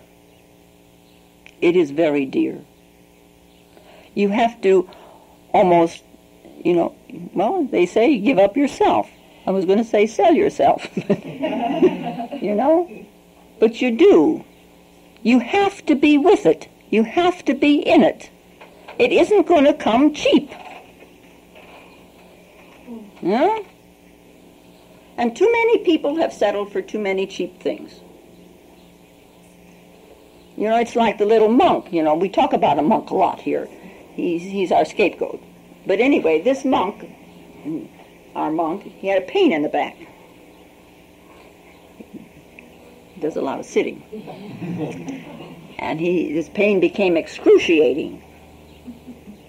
It 1.62 1.76
is 1.76 1.92
very 1.92 2.26
dear. 2.26 2.60
You 4.16 4.30
have 4.30 4.62
to 4.62 4.90
almost, 5.54 6.04
you 6.64 6.74
know, 6.74 6.96
well, 7.34 7.66
they 7.66 7.86
say 7.86 8.18
give 8.20 8.38
up 8.38 8.56
yourself. 8.58 9.10
I 9.46 9.52
was 9.52 9.66
going 9.66 9.78
to 9.78 9.84
say 9.84 10.06
sell 10.06 10.34
yourself. 10.34 10.88
you 10.96 12.56
know? 12.56 13.06
But 13.60 13.82
you 13.82 13.92
do. 13.92 14.46
You 15.22 15.40
have 15.40 15.86
to 15.88 15.96
be 15.96 16.18
with 16.18 16.46
it. 16.46 16.68
You 16.90 17.04
have 17.04 17.44
to 17.46 17.54
be 17.54 17.76
in 17.76 18.04
it. 18.04 18.30
It 18.98 19.12
isn't 19.12 19.48
going 19.48 19.66
to 19.66 19.74
come 19.74 20.14
cheap. 20.14 20.52
Yeah? 23.22 23.60
And 25.18 25.36
too 25.36 25.52
many 25.52 25.80
people 25.80 26.16
have 26.18 26.32
settled 26.32 26.72
for 26.72 26.82
too 26.82 27.00
many 27.00 27.28
cheap 27.28 27.62
things. 27.62 28.02
You 30.60 30.68
know, 30.68 30.78
it's 30.78 30.94
like 30.98 31.18
the 31.18 31.26
little 31.26 31.48
monk. 31.48 31.94
You 31.94 32.04
know, 32.04 32.16
we 32.16 32.28
talk 32.28 32.52
about 32.52 32.78
a 32.78 32.82
monk 32.82 33.12
a 33.12 33.16
lot 33.16 33.40
here. 33.40 33.70
He's, 34.14 34.42
he's 34.42 34.74
our 34.74 34.84
scapegoat. 34.84 35.42
But 35.88 36.02
anyway, 36.02 36.42
this 36.42 36.66
monk, 36.66 37.10
our 38.36 38.52
monk, 38.52 38.84
he 38.84 39.08
had 39.08 39.24
a 39.24 39.26
pain 39.26 39.54
in 39.54 39.62
the 39.62 39.70
back. 39.70 39.96
He 43.14 43.22
does 43.22 43.38
a 43.38 43.42
lot 43.42 43.62
of 43.62 43.66
sitting. 43.66 44.04
and 45.80 45.98
he, 45.98 46.34
his 46.34 46.50
pain 46.50 46.82
became 46.82 47.16
excruciating. 47.16 48.22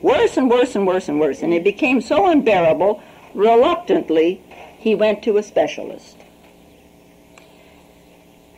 Worse 0.02 0.36
and 0.36 0.48
worse 0.48 0.76
and 0.76 0.86
worse 0.86 1.08
and 1.08 1.18
worse. 1.18 1.42
And 1.42 1.52
it 1.52 1.64
became 1.64 2.00
so 2.00 2.30
unbearable, 2.30 3.02
reluctantly, 3.34 4.40
he 4.78 4.94
went 4.94 5.24
to 5.24 5.38
a 5.38 5.42
specialist. 5.42 6.19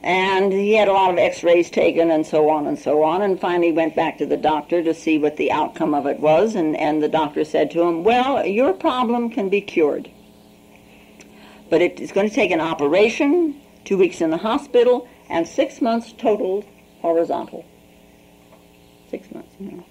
And 0.02 0.52
he 0.52 0.74
had 0.74 0.88
a 0.88 0.92
lot 0.92 1.10
of 1.10 1.18
x-rays 1.18 1.70
taken 1.70 2.10
and 2.10 2.26
so 2.26 2.50
on 2.50 2.66
and 2.66 2.78
so 2.78 3.04
on, 3.04 3.22
and 3.22 3.40
finally 3.40 3.70
went 3.70 3.94
back 3.94 4.18
to 4.18 4.26
the 4.26 4.36
doctor 4.36 4.82
to 4.82 4.94
see 4.94 5.16
what 5.18 5.36
the 5.36 5.52
outcome 5.52 5.94
of 5.94 6.06
it 6.06 6.18
was, 6.18 6.56
and, 6.56 6.76
and 6.76 7.02
the 7.02 7.08
doctor 7.08 7.44
said 7.44 7.70
to 7.70 7.82
him, 7.82 8.02
well, 8.02 8.44
your 8.44 8.72
problem 8.72 9.30
can 9.30 9.48
be 9.48 9.60
cured. 9.60 10.10
But 11.70 11.82
it's 11.82 12.12
going 12.12 12.28
to 12.28 12.34
take 12.34 12.50
an 12.50 12.60
operation 12.60 13.60
two 13.84 13.96
weeks 13.96 14.20
in 14.20 14.30
the 14.30 14.36
hospital, 14.36 15.08
and 15.28 15.46
six 15.46 15.80
months 15.80 16.12
total 16.12 16.64
horizontal. 17.00 17.64
Six 19.10 19.30
months, 19.32 19.54
you 19.58 19.72
know. 19.72 19.86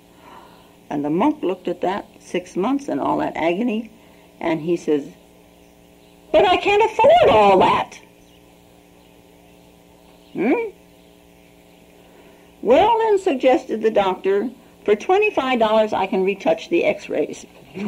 And 0.89 1.05
the 1.05 1.09
monk 1.09 1.41
looked 1.41 1.67
at 1.67 1.81
that 1.81 2.05
six 2.19 2.55
months 2.55 2.87
and 2.87 2.99
all 2.99 3.17
that 3.19 3.35
agony, 3.35 3.91
and 4.39 4.61
he 4.61 4.75
says, 4.75 5.07
But 6.31 6.45
I 6.45 6.57
can't 6.57 6.83
afford 6.83 7.29
all 7.29 7.59
that. 7.59 7.99
Hmm? 10.33 10.71
Well, 12.61 12.97
then, 12.99 13.19
suggested 13.19 13.81
the 13.81 13.91
doctor, 13.91 14.49
for 14.85 14.95
$25 14.95 15.93
I 15.93 16.07
can 16.07 16.23
retouch 16.23 16.69
the 16.69 16.85
x 16.85 17.09
rays. 17.09 17.45
you 17.75 17.85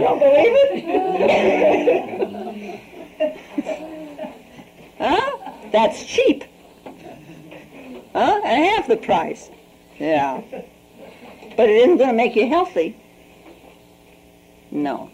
don't 0.00 0.18
believe 0.18 0.52
it? 0.70 0.80
huh? 4.98 5.38
That's 5.72 6.04
cheap. 6.04 6.44
Huh? 8.12 8.40
And 8.44 8.64
half 8.64 8.88
the 8.88 8.96
price. 8.96 9.50
Yeah. 9.98 10.42
But 11.56 11.68
it 11.68 11.76
isn't 11.76 11.96
going 11.98 12.10
to 12.10 12.16
make 12.16 12.36
you 12.36 12.48
healthy. 12.48 12.96
No. 14.70 15.10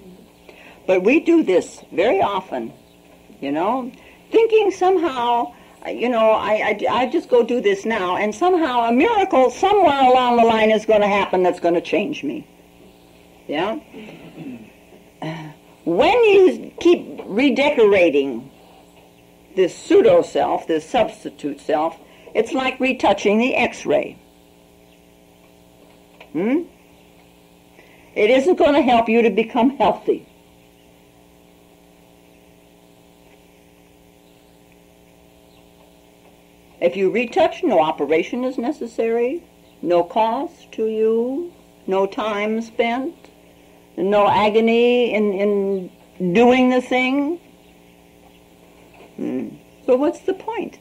But 0.86 1.02
we 1.02 1.20
do 1.20 1.42
this 1.42 1.80
very 1.92 2.20
often, 2.20 2.72
you 3.40 3.52
know, 3.52 3.92
thinking 4.30 4.70
somehow, 4.70 5.54
you 5.86 6.08
know, 6.08 6.30
I, 6.30 6.52
I, 6.52 6.86
I 6.90 7.06
just 7.06 7.28
go 7.28 7.42
do 7.42 7.60
this 7.60 7.84
now, 7.84 8.16
and 8.16 8.34
somehow 8.34 8.88
a 8.88 8.92
miracle 8.92 9.50
somewhere 9.50 10.02
along 10.02 10.36
the 10.36 10.44
line 10.44 10.70
is 10.70 10.84
going 10.84 11.02
to 11.02 11.06
happen 11.06 11.42
that's 11.42 11.60
going 11.60 11.74
to 11.74 11.80
change 11.80 12.24
me. 12.24 12.46
Yeah? 13.46 13.78
When 15.84 16.24
you 16.24 16.72
keep 16.78 17.22
redecorating 17.24 18.48
this 19.56 19.76
pseudo 19.76 20.22
self, 20.22 20.68
this 20.68 20.88
substitute 20.88 21.60
self, 21.60 21.98
it's 22.34 22.52
like 22.52 22.78
retouching 22.78 23.38
the 23.38 23.56
x 23.56 23.84
ray. 23.84 24.16
Hmm? 26.32 26.62
It 28.14 28.30
isn't 28.30 28.58
going 28.58 28.74
to 28.74 28.82
help 28.82 29.08
you 29.08 29.22
to 29.22 29.30
become 29.30 29.76
healthy. 29.76 30.26
If 36.82 36.96
you 36.96 37.10
retouch, 37.10 37.62
no 37.62 37.78
operation 37.78 38.42
is 38.42 38.58
necessary, 38.58 39.44
no 39.82 40.02
cost 40.02 40.72
to 40.72 40.88
you, 40.88 41.52
no 41.86 42.08
time 42.08 42.60
spent, 42.60 43.14
no 43.96 44.28
agony 44.28 45.14
in, 45.14 45.32
in 45.32 46.32
doing 46.32 46.70
the 46.70 46.80
thing. 46.80 47.38
Hmm. 49.14 49.50
So 49.86 49.94
what's 49.94 50.22
the 50.22 50.34
point? 50.34 50.80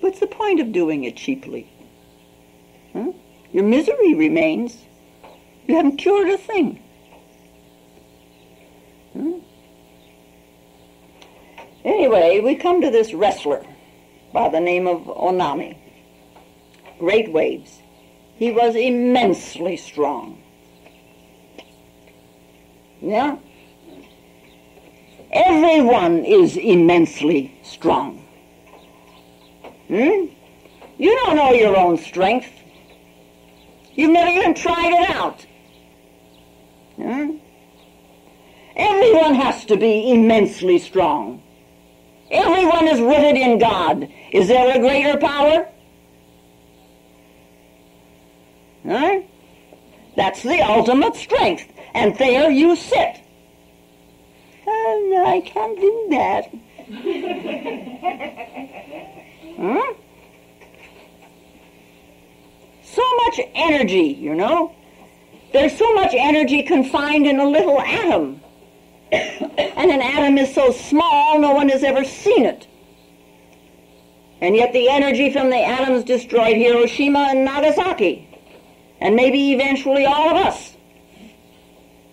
What's 0.00 0.20
the 0.20 0.26
point 0.26 0.58
of 0.58 0.72
doing 0.72 1.04
it 1.04 1.16
cheaply? 1.16 1.70
Huh? 2.94 3.12
Your 3.52 3.64
misery 3.64 4.14
remains. 4.14 4.74
You 5.66 5.76
haven't 5.76 5.98
cured 5.98 6.30
a 6.30 6.38
thing. 6.38 6.82
Hmm? 9.12 9.40
Anyway, 11.84 12.40
we 12.40 12.54
come 12.54 12.80
to 12.80 12.90
this 12.90 13.12
wrestler 13.12 13.66
by 14.32 14.48
the 14.48 14.60
name 14.60 14.86
of 14.86 15.02
Onami. 15.02 15.76
Great 16.98 17.32
waves. 17.32 17.80
He 18.36 18.50
was 18.50 18.74
immensely 18.76 19.76
strong. 19.76 20.42
Yeah? 23.00 23.36
Everyone 25.32 26.24
is 26.24 26.56
immensely 26.56 27.58
strong. 27.62 28.26
Hmm? 29.88 30.26
You 30.98 31.14
don't 31.24 31.36
know 31.36 31.52
your 31.52 31.76
own 31.76 31.98
strength. 31.98 32.50
You've 33.94 34.10
never 34.10 34.30
even 34.30 34.54
tried 34.54 34.92
it 34.92 35.10
out. 35.10 35.46
Hmm? 36.96 37.36
Everyone 38.76 39.34
has 39.34 39.64
to 39.66 39.76
be 39.76 40.10
immensely 40.10 40.78
strong. 40.78 41.42
Everyone 42.30 42.86
is 42.86 43.00
rooted 43.00 43.36
in 43.36 43.58
God. 43.58 44.08
Is 44.32 44.48
there 44.48 44.76
a 44.76 44.78
greater 44.78 45.18
power? 45.18 45.66
Huh? 48.86 49.20
That's 50.16 50.42
the 50.42 50.60
ultimate 50.62 51.16
strength. 51.16 51.70
And 51.94 52.16
there 52.16 52.50
you 52.50 52.76
sit. 52.76 53.20
Oh, 54.66 55.24
I 55.26 55.40
can't 55.40 55.80
do 55.80 56.06
that. 56.10 56.52
huh? 59.56 59.94
So 62.82 63.02
much 63.24 63.40
energy, 63.54 64.16
you 64.18 64.34
know. 64.34 64.74
There's 65.52 65.76
so 65.76 65.92
much 65.94 66.14
energy 66.14 66.62
confined 66.62 67.26
in 67.26 67.40
a 67.40 67.48
little 67.48 67.80
atom. 67.80 68.40
and 69.12 69.90
an 69.90 70.00
atom 70.00 70.38
is 70.38 70.54
so 70.54 70.70
small, 70.70 71.40
no 71.40 71.52
one 71.52 71.68
has 71.68 71.82
ever 71.82 72.04
seen 72.04 72.46
it. 72.46 72.68
And 74.40 74.56
yet 74.56 74.72
the 74.72 74.88
energy 74.88 75.30
from 75.30 75.50
the 75.50 75.58
atoms 75.58 76.04
destroyed 76.04 76.56
Hiroshima 76.56 77.28
and 77.30 77.44
Nagasaki. 77.44 78.26
And 79.00 79.14
maybe 79.14 79.52
eventually 79.52 80.06
all 80.06 80.30
of 80.30 80.36
us. 80.36 80.76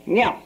Yeah. 0.06 0.40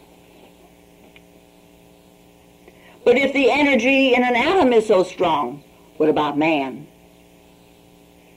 But 3.03 3.17
if 3.17 3.34
the 3.34 3.49
energy 3.49 4.13
in 4.13 4.23
an 4.23 4.36
atom 4.36 4.73
is 4.73 4.88
so 4.88 5.03
strong, 5.03 5.63
what 5.97 6.09
about 6.09 6.38
man? 6.38 6.88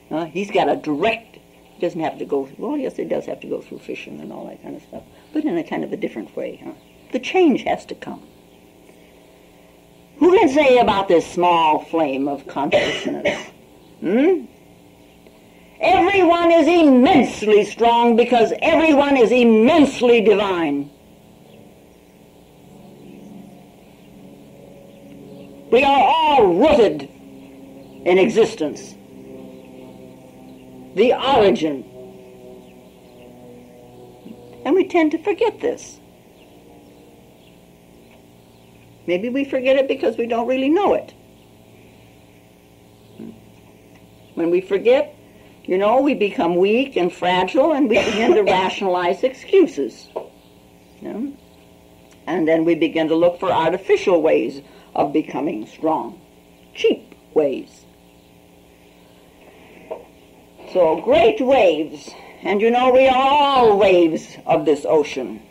Uh, 0.09 0.25
he's 0.25 0.49
got 0.51 0.69
a 0.69 0.75
direct, 0.75 1.39
doesn't 1.79 1.99
have 1.99 2.17
to 2.19 2.25
go, 2.25 2.49
well, 2.57 2.77
yes, 2.77 2.97
it 2.97 3.09
does 3.09 3.25
have 3.25 3.39
to 3.41 3.47
go 3.47 3.61
through 3.61 3.79
fission 3.79 4.19
and 4.19 4.31
all 4.31 4.47
that 4.47 4.61
kind 4.61 4.75
of 4.75 4.81
stuff, 4.83 5.03
but 5.33 5.43
in 5.43 5.57
a 5.57 5.63
kind 5.63 5.83
of 5.83 5.91
a 5.91 5.97
different 5.97 6.35
way. 6.35 6.61
Huh? 6.63 6.73
The 7.11 7.19
change 7.19 7.63
has 7.63 7.85
to 7.87 7.95
come. 7.95 8.23
Who 10.17 10.37
can 10.37 10.49
say 10.49 10.77
about 10.77 11.07
this 11.07 11.25
small 11.25 11.83
flame 11.85 12.27
of 12.27 12.47
consciousness? 12.47 13.49
Hmm? 13.99 14.45
Everyone 15.81 16.51
is 16.51 16.67
immensely 16.67 17.65
strong 17.65 18.15
because 18.15 18.53
everyone 18.61 19.17
is 19.17 19.31
immensely 19.31 20.21
divine. 20.21 20.89
We 25.71 25.83
are 25.83 26.01
all 26.01 26.45
rooted 26.47 27.03
in 28.05 28.17
existence. 28.17 28.95
The 30.95 31.13
origin. 31.13 31.83
And 34.63 34.73
we 34.75 34.87
tend 34.87 35.11
to 35.11 35.17
forget 35.17 35.59
this. 35.59 35.99
Maybe 39.07 39.29
we 39.29 39.45
forget 39.45 39.75
it 39.75 39.87
because 39.87 40.17
we 40.17 40.25
don't 40.25 40.47
really 40.47 40.69
know 40.69 40.93
it. 40.93 41.13
When 44.33 44.51
we 44.51 44.61
forget, 44.61 45.15
you 45.63 45.77
know, 45.77 46.01
we 46.01 46.13
become 46.13 46.55
weak 46.55 46.95
and 46.95 47.11
fragile 47.11 47.73
and 47.73 47.89
we 47.89 48.03
begin 48.03 48.33
to 48.33 48.43
rationalize 48.43 49.23
excuses. 49.23 50.09
You 51.01 51.13
know? 51.13 51.33
And 52.27 52.47
then 52.47 52.65
we 52.65 52.75
begin 52.75 53.07
to 53.09 53.15
look 53.15 53.39
for 53.39 53.51
artificial 53.51 54.21
ways 54.21 54.61
of 54.95 55.13
becoming 55.13 55.67
strong, 55.67 56.19
cheap 56.73 57.13
ways. 57.33 57.85
So 60.73 60.99
great 61.01 61.39
waves, 61.39 62.09
and 62.41 62.59
you 62.59 62.71
know 62.71 62.91
we 62.91 63.07
are 63.07 63.15
all 63.15 63.77
waves 63.77 64.35
of 64.45 64.65
this 64.65 64.85
ocean. 64.85 65.41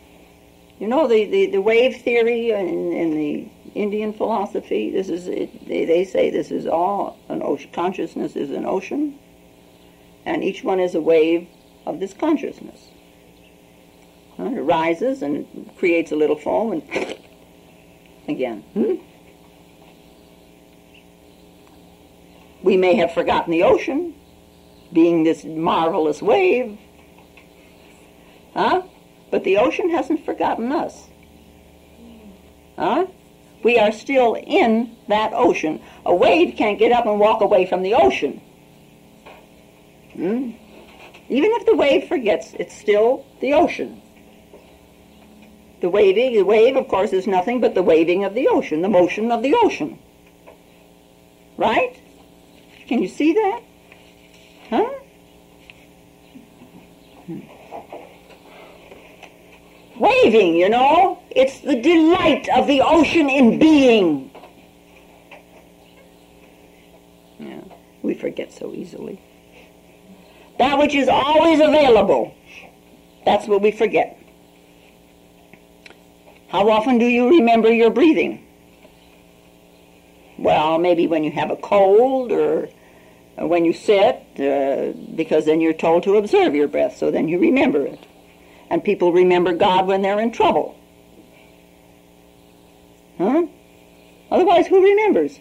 You 0.85 0.91
know 0.91 1.09
the, 1.09 1.24
the, 1.24 1.47
the 1.47 1.62
wave 1.62 2.03
theory 2.03 2.51
and, 2.51 2.93
in 2.93 3.16
the 3.16 3.49
Indian 3.74 4.12
philosophy. 4.12 4.91
This 4.91 5.09
is 5.09 5.28
it, 5.28 5.66
they, 5.66 5.87
they 5.87 6.05
say 6.05 6.28
this 6.28 6.51
is 6.51 6.66
all 6.66 7.18
an 7.30 7.41
ocean. 7.43 7.70
Consciousness 7.72 8.37
is 8.37 8.51
an 8.51 8.66
ocean, 8.66 9.18
and 10.26 10.45
each 10.45 10.62
one 10.62 10.80
is 10.80 10.95
a 10.95 11.01
wave 11.01 11.49
of 11.87 12.01
this 12.01 12.12
consciousness. 12.12 12.89
Uh, 14.39 14.45
it 14.45 14.61
rises 14.61 15.22
and 15.22 15.74
creates 15.78 16.12
a 16.12 16.16
little 16.16 16.37
foam, 16.37 16.72
and 16.72 16.82
again. 18.28 18.61
Hmm? 18.74 18.97
We 22.62 22.76
may 22.76 22.95
have 22.97 23.14
forgotten 23.14 23.53
the 23.53 23.62
ocean, 23.62 24.14
being 24.93 25.24
this 25.24 25.45
marvelous 25.45 26.20
wave, 26.20 26.78
huh? 28.53 28.82
But 29.35 29.43
the 29.43 29.59
ocean 29.59 29.91
hasn't 29.91 30.24
forgotten 30.24 30.70
us. 30.70 31.09
Huh? 32.78 33.07
We 33.64 33.80
are 33.80 33.91
still 33.91 34.35
in 34.35 34.95
that 35.09 35.32
ocean. 35.35 35.80
A 36.07 36.14
wave 36.14 36.55
can't 36.57 36.78
get 36.78 36.93
up 36.93 37.05
and 37.05 37.18
walk 37.18 37.41
away 37.41 37.66
from 37.66 37.82
the 37.82 37.95
ocean. 37.95 38.41
Hmm? 40.12 40.53
Even 41.28 41.51
if 41.51 41.66
the 41.66 41.74
wave 41.74 42.07
forgets, 42.07 42.55
it's 42.61 42.78
still 42.78 43.26
the 43.41 43.55
ocean. 43.55 44.01
The 45.80 45.91
waving, 45.91 46.35
the 46.35 46.43
wave, 46.43 46.76
of 46.76 46.87
course, 46.87 47.12
is 47.12 47.26
nothing 47.26 47.61
but 47.61 47.74
the 47.74 47.82
waving 47.82 48.22
of 48.22 48.35
the 48.35 48.47
ocean, 48.47 48.82
the 48.82 48.89
motion 48.89 49.32
of 49.32 49.43
the 49.43 49.57
ocean. 49.57 49.99
Right? 51.57 52.01
Can 52.87 53.03
you 53.03 53.09
see 53.09 53.32
that? 53.32 53.61
Huh? 54.70 54.91
Waving, 59.97 60.57
you 60.57 60.68
know, 60.68 61.22
it's 61.30 61.61
the 61.61 61.80
delight 61.80 62.49
of 62.49 62.66
the 62.66 62.80
ocean 62.80 63.28
in 63.28 63.59
being. 63.59 64.30
Yeah, 67.38 67.61
we 68.03 68.14
forget 68.14 68.53
so 68.53 68.74
easily. 68.74 69.20
That 70.59 70.78
which 70.78 70.95
is 70.95 71.09
always 71.09 71.61
available, 71.61 72.34
that's 73.24 73.47
what 73.47 73.61
we 73.62 73.70
forget. 73.70 74.18
How 76.49 76.70
often 76.70 76.99
do 76.99 77.07
you 77.07 77.28
remember 77.28 77.72
your 77.72 77.90
breathing? 77.90 78.47
Well, 80.38 80.78
maybe 80.78 81.07
when 81.07 81.24
you 81.24 81.30
have 81.32 81.51
a 81.51 81.57
cold 81.57 82.32
or 82.32 82.68
when 83.36 83.64
you 83.64 83.72
sit, 83.72 84.24
uh, 84.38 84.92
because 85.14 85.47
then 85.47 85.61
you're 85.61 85.72
told 85.72 86.03
to 86.05 86.16
observe 86.16 86.55
your 86.55 86.68
breath, 86.68 86.97
so 86.97 87.11
then 87.11 87.28
you 87.28 87.38
remember 87.38 87.84
it. 87.84 88.07
And 88.70 88.82
people 88.82 89.12
remember 89.12 89.52
God 89.52 89.86
when 89.86 90.02
they're 90.02 90.20
in 90.20 90.32
trouble. 90.32 90.76
Huh? 93.18 93.46
Otherwise, 94.30 94.66
who 94.66 94.82
remembers? 94.82 95.38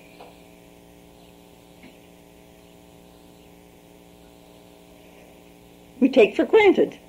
We 6.00 6.10
take 6.10 6.36
for 6.36 6.46
granted. 6.46 7.00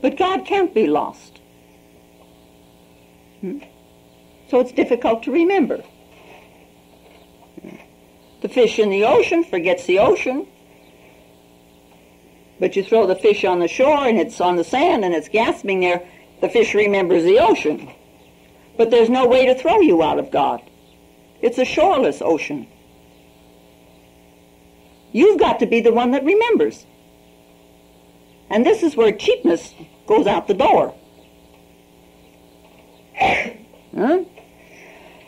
But 0.00 0.16
God 0.16 0.46
can't 0.46 0.72
be 0.72 0.86
lost. 0.86 1.40
Hmm? 3.40 3.58
So 4.48 4.60
it's 4.60 4.72
difficult 4.72 5.22
to 5.24 5.32
remember. 5.32 5.82
The 8.40 8.48
fish 8.48 8.78
in 8.78 8.88
the 8.88 9.04
ocean 9.04 9.44
forgets 9.44 9.84
the 9.84 9.98
ocean. 9.98 10.46
But 12.60 12.76
you 12.76 12.84
throw 12.84 13.06
the 13.06 13.16
fish 13.16 13.44
on 13.44 13.58
the 13.58 13.66
shore 13.66 14.06
and 14.06 14.18
it's 14.18 14.40
on 14.40 14.56
the 14.56 14.64
sand 14.64 15.04
and 15.04 15.14
it's 15.14 15.28
gasping 15.28 15.80
there, 15.80 16.06
the 16.42 16.48
fish 16.48 16.74
remembers 16.74 17.24
the 17.24 17.38
ocean. 17.38 17.90
But 18.76 18.90
there's 18.90 19.08
no 19.08 19.26
way 19.26 19.46
to 19.46 19.54
throw 19.54 19.80
you 19.80 20.02
out 20.02 20.18
of 20.18 20.30
God. 20.30 20.62
It's 21.40 21.58
a 21.58 21.64
shoreless 21.64 22.20
ocean. 22.20 22.68
You've 25.12 25.40
got 25.40 25.58
to 25.60 25.66
be 25.66 25.80
the 25.80 25.92
one 25.92 26.12
that 26.12 26.22
remembers. 26.22 26.86
And 28.50 28.64
this 28.64 28.82
is 28.82 28.94
where 28.94 29.12
cheapness 29.12 29.74
goes 30.06 30.26
out 30.26 30.46
the 30.46 30.54
door. 30.54 30.94
huh? 33.16 34.24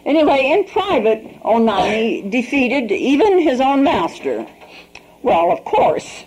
Anyway, 0.04 0.50
in 0.50 0.64
private, 0.64 1.42
Onami 1.42 2.30
defeated 2.30 2.90
even 2.90 3.40
his 3.40 3.60
own 3.60 3.84
master. 3.84 4.46
Well, 5.22 5.52
of 5.52 5.64
course, 5.64 6.24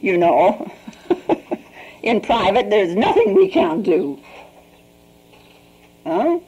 you 0.00 0.16
know, 0.16 0.70
in 2.02 2.20
private 2.20 2.70
there's 2.70 2.94
nothing 2.94 3.34
we 3.34 3.48
can't 3.48 3.82
do. 3.82 4.18
Huh? 6.04 6.40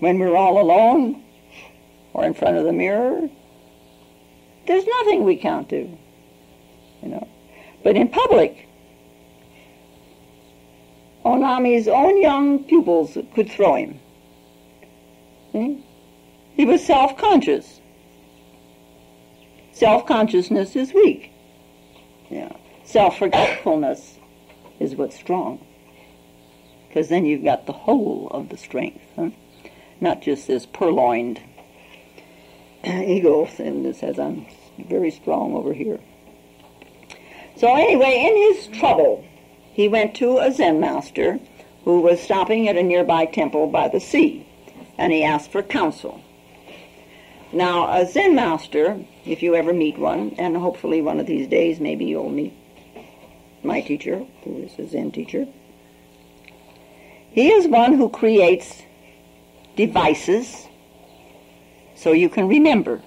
When 0.00 0.18
we're 0.18 0.36
all 0.36 0.60
alone 0.60 1.22
or 2.12 2.24
in 2.24 2.34
front 2.34 2.56
of 2.56 2.64
the 2.64 2.72
mirror, 2.72 3.28
there's 4.66 4.86
nothing 4.86 5.24
we 5.24 5.36
can't 5.36 5.68
do. 5.68 5.96
You 7.02 7.08
know. 7.08 7.28
But 7.82 7.96
in 7.96 8.08
public, 8.08 8.68
Onami's 11.24 11.88
own 11.88 12.20
young 12.20 12.64
pupils 12.64 13.16
could 13.34 13.50
throw 13.50 13.74
him. 13.74 14.00
See? 15.52 15.84
He 16.54 16.64
was 16.64 16.84
self-conscious. 16.84 17.80
Self-consciousness 19.78 20.74
is 20.74 20.92
weak. 20.92 21.30
Yeah. 22.30 22.50
Self-forgetfulness 22.84 24.18
is 24.80 24.96
what's 24.96 25.14
strong. 25.14 25.64
Because 26.88 27.08
then 27.08 27.24
you've 27.24 27.44
got 27.44 27.66
the 27.66 27.72
whole 27.72 28.26
of 28.32 28.48
the 28.48 28.56
strength, 28.56 29.04
huh? 29.14 29.30
not 30.00 30.20
just 30.20 30.48
this 30.48 30.66
purloined 30.66 31.40
ego 32.84 33.46
thing 33.46 33.84
that 33.84 33.94
says 33.94 34.18
I'm 34.18 34.46
very 34.78 35.12
strong 35.12 35.54
over 35.54 35.72
here. 35.72 36.00
So 37.56 37.72
anyway, 37.76 38.26
in 38.28 38.54
his 38.54 38.78
trouble, 38.80 39.24
he 39.72 39.86
went 39.86 40.16
to 40.16 40.38
a 40.38 40.50
Zen 40.50 40.80
master 40.80 41.38
who 41.84 42.00
was 42.00 42.20
stopping 42.20 42.68
at 42.68 42.76
a 42.76 42.82
nearby 42.82 43.26
temple 43.26 43.68
by 43.68 43.86
the 43.86 44.00
sea, 44.00 44.44
and 44.96 45.12
he 45.12 45.22
asked 45.22 45.52
for 45.52 45.62
counsel. 45.62 46.20
Now, 47.52 47.90
a 47.90 48.06
Zen 48.06 48.34
master, 48.34 49.02
if 49.24 49.42
you 49.42 49.54
ever 49.54 49.72
meet 49.72 49.98
one, 49.98 50.34
and 50.38 50.56
hopefully 50.56 51.00
one 51.00 51.18
of 51.18 51.26
these 51.26 51.48
days 51.48 51.80
maybe 51.80 52.04
you'll 52.04 52.28
meet 52.28 52.52
my 53.62 53.80
teacher, 53.80 54.24
who 54.44 54.58
is 54.62 54.78
a 54.78 54.86
Zen 54.86 55.12
teacher, 55.12 55.46
he 57.30 57.50
is 57.50 57.66
one 57.66 57.94
who 57.94 58.08
creates 58.08 58.82
devices 59.76 60.66
so 61.94 62.12
you 62.12 62.28
can 62.28 62.48
remember. 62.48 63.02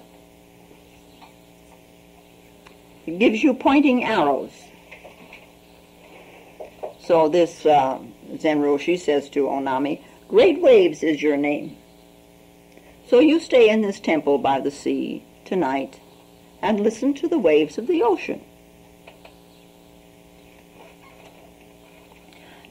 It 3.06 3.18
gives 3.18 3.42
you 3.42 3.54
pointing 3.54 4.04
arrows. 4.04 4.52
So 7.00 7.28
this 7.28 7.66
uh, 7.66 7.98
Zen 8.38 8.60
Roshi 8.60 8.98
says 8.98 9.28
to 9.30 9.44
Onami, 9.44 10.02
Great 10.28 10.60
Waves 10.60 11.02
is 11.02 11.22
your 11.22 11.36
name. 11.36 11.76
So 13.12 13.18
you 13.18 13.40
stay 13.40 13.68
in 13.68 13.82
this 13.82 14.00
temple 14.00 14.38
by 14.38 14.58
the 14.60 14.70
sea 14.70 15.22
tonight 15.44 16.00
and 16.62 16.80
listen 16.80 17.12
to 17.12 17.28
the 17.28 17.38
waves 17.38 17.76
of 17.76 17.86
the 17.86 18.02
ocean. 18.02 18.40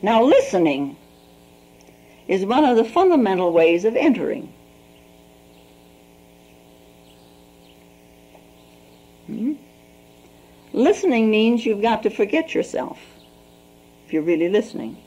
Now 0.01 0.23
listening 0.23 0.97
is 2.27 2.43
one 2.43 2.65
of 2.65 2.75
the 2.75 2.83
fundamental 2.83 3.53
ways 3.53 3.85
of 3.85 3.95
entering. 3.95 4.51
Hmm? 9.27 9.53
Listening 10.73 11.29
means 11.29 11.67
you've 11.67 11.83
got 11.83 12.01
to 12.01 12.09
forget 12.09 12.55
yourself 12.55 12.97
if 14.07 14.11
you're 14.11 14.23
really 14.23 14.49
listening. 14.49 14.97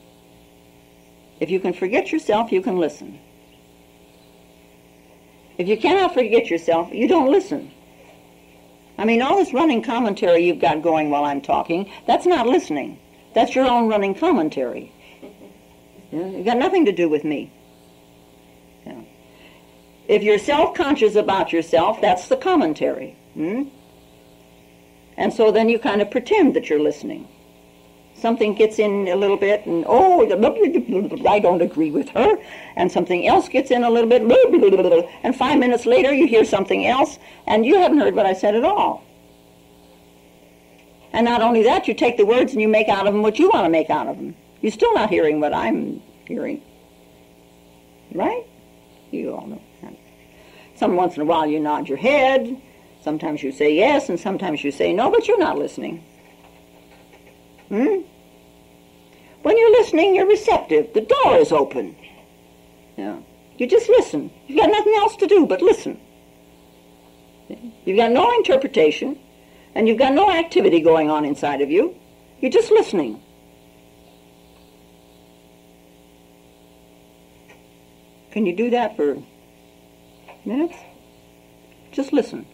If 1.40 1.50
you 1.50 1.58
can 1.58 1.72
forget 1.72 2.12
yourself, 2.12 2.52
you 2.52 2.62
can 2.62 2.78
listen. 2.78 3.18
If 5.58 5.68
you 5.68 5.76
cannot 5.76 6.14
forget 6.14 6.50
yourself, 6.50 6.92
you 6.92 7.06
don't 7.06 7.30
listen. 7.30 7.70
I 8.98 9.04
mean, 9.04 9.22
all 9.22 9.36
this 9.36 9.52
running 9.52 9.82
commentary 9.82 10.46
you've 10.46 10.60
got 10.60 10.82
going 10.82 11.10
while 11.10 11.24
I'm 11.24 11.40
talking, 11.40 11.90
that's 12.06 12.26
not 12.26 12.46
listening. 12.46 12.98
That's 13.34 13.54
your 13.54 13.66
own 13.66 13.88
running 13.88 14.14
commentary. 14.14 14.92
You've 16.12 16.44
got 16.44 16.58
nothing 16.58 16.84
to 16.84 16.92
do 16.92 17.08
with 17.08 17.24
me. 17.24 17.52
If 20.06 20.22
you're 20.22 20.38
self-conscious 20.38 21.16
about 21.16 21.52
yourself, 21.52 22.00
that's 22.00 22.28
the 22.28 22.36
commentary. 22.36 23.16
Hmm? 23.34 23.64
And 25.16 25.32
so 25.32 25.50
then 25.50 25.68
you 25.68 25.78
kind 25.78 26.02
of 26.02 26.10
pretend 26.10 26.54
that 26.54 26.68
you're 26.68 26.80
listening 26.80 27.26
something 28.24 28.54
gets 28.54 28.78
in 28.78 29.06
a 29.08 29.16
little 29.16 29.36
bit, 29.36 29.66
and 29.66 29.84
oh, 29.86 30.22
I 31.28 31.38
don't 31.40 31.60
agree 31.60 31.90
with 31.90 32.08
her, 32.08 32.38
and 32.74 32.90
something 32.90 33.28
else 33.28 33.50
gets 33.50 33.70
in 33.70 33.84
a 33.84 33.90
little 33.90 34.08
bit, 34.08 34.22
and 35.22 35.36
five 35.36 35.58
minutes 35.58 35.84
later 35.84 36.10
you 36.10 36.26
hear 36.26 36.42
something 36.42 36.86
else, 36.86 37.18
and 37.46 37.66
you 37.66 37.76
haven't 37.76 37.98
heard 37.98 38.14
what 38.14 38.24
I 38.24 38.32
said 38.32 38.54
at 38.54 38.64
all. 38.64 39.04
And 41.12 41.26
not 41.26 41.42
only 41.42 41.64
that, 41.64 41.86
you 41.86 41.92
take 41.92 42.16
the 42.16 42.24
words 42.24 42.52
and 42.52 42.62
you 42.62 42.66
make 42.66 42.88
out 42.88 43.06
of 43.06 43.12
them 43.12 43.20
what 43.20 43.38
you 43.38 43.50
want 43.50 43.66
to 43.66 43.68
make 43.68 43.90
out 43.90 44.06
of 44.06 44.16
them. 44.16 44.34
You're 44.62 44.72
still 44.72 44.94
not 44.94 45.10
hearing 45.10 45.38
what 45.38 45.52
I'm 45.52 46.02
hearing. 46.26 46.62
Right? 48.12 48.46
You 49.10 49.34
all 49.34 49.46
know 49.46 49.62
that. 49.82 49.94
Some 50.76 50.96
once 50.96 51.16
in 51.16 51.20
a 51.20 51.26
while 51.26 51.46
you 51.46 51.60
nod 51.60 51.90
your 51.90 51.98
head, 51.98 52.58
sometimes 53.02 53.42
you 53.42 53.52
say 53.52 53.74
yes, 53.74 54.08
and 54.08 54.18
sometimes 54.18 54.64
you 54.64 54.72
say 54.72 54.94
no, 54.94 55.10
but 55.10 55.28
you're 55.28 55.38
not 55.38 55.58
listening. 55.58 56.02
Hmm? 57.68 58.00
When 59.44 59.58
you're 59.58 59.72
listening, 59.72 60.14
you're 60.14 60.26
receptive. 60.26 60.94
The 60.94 61.02
door 61.02 61.36
is 61.36 61.52
open. 61.52 61.94
Yeah. 62.96 63.18
You 63.58 63.66
just 63.66 63.90
listen. 63.90 64.30
You've 64.46 64.58
got 64.58 64.70
nothing 64.70 64.94
else 64.94 65.16
to 65.16 65.26
do 65.26 65.44
but 65.46 65.60
listen. 65.60 66.00
You've 67.84 67.98
got 67.98 68.10
no 68.10 68.34
interpretation, 68.38 69.18
and 69.74 69.86
you've 69.86 69.98
got 69.98 70.14
no 70.14 70.30
activity 70.30 70.80
going 70.80 71.10
on 71.10 71.26
inside 71.26 71.60
of 71.60 71.70
you. 71.70 71.94
You're 72.40 72.50
just 72.50 72.70
listening. 72.70 73.20
Can 78.30 78.46
you 78.46 78.56
do 78.56 78.70
that 78.70 78.96
for 78.96 79.18
minutes? 80.46 80.76
Just 81.92 82.14
listen. 82.14 82.46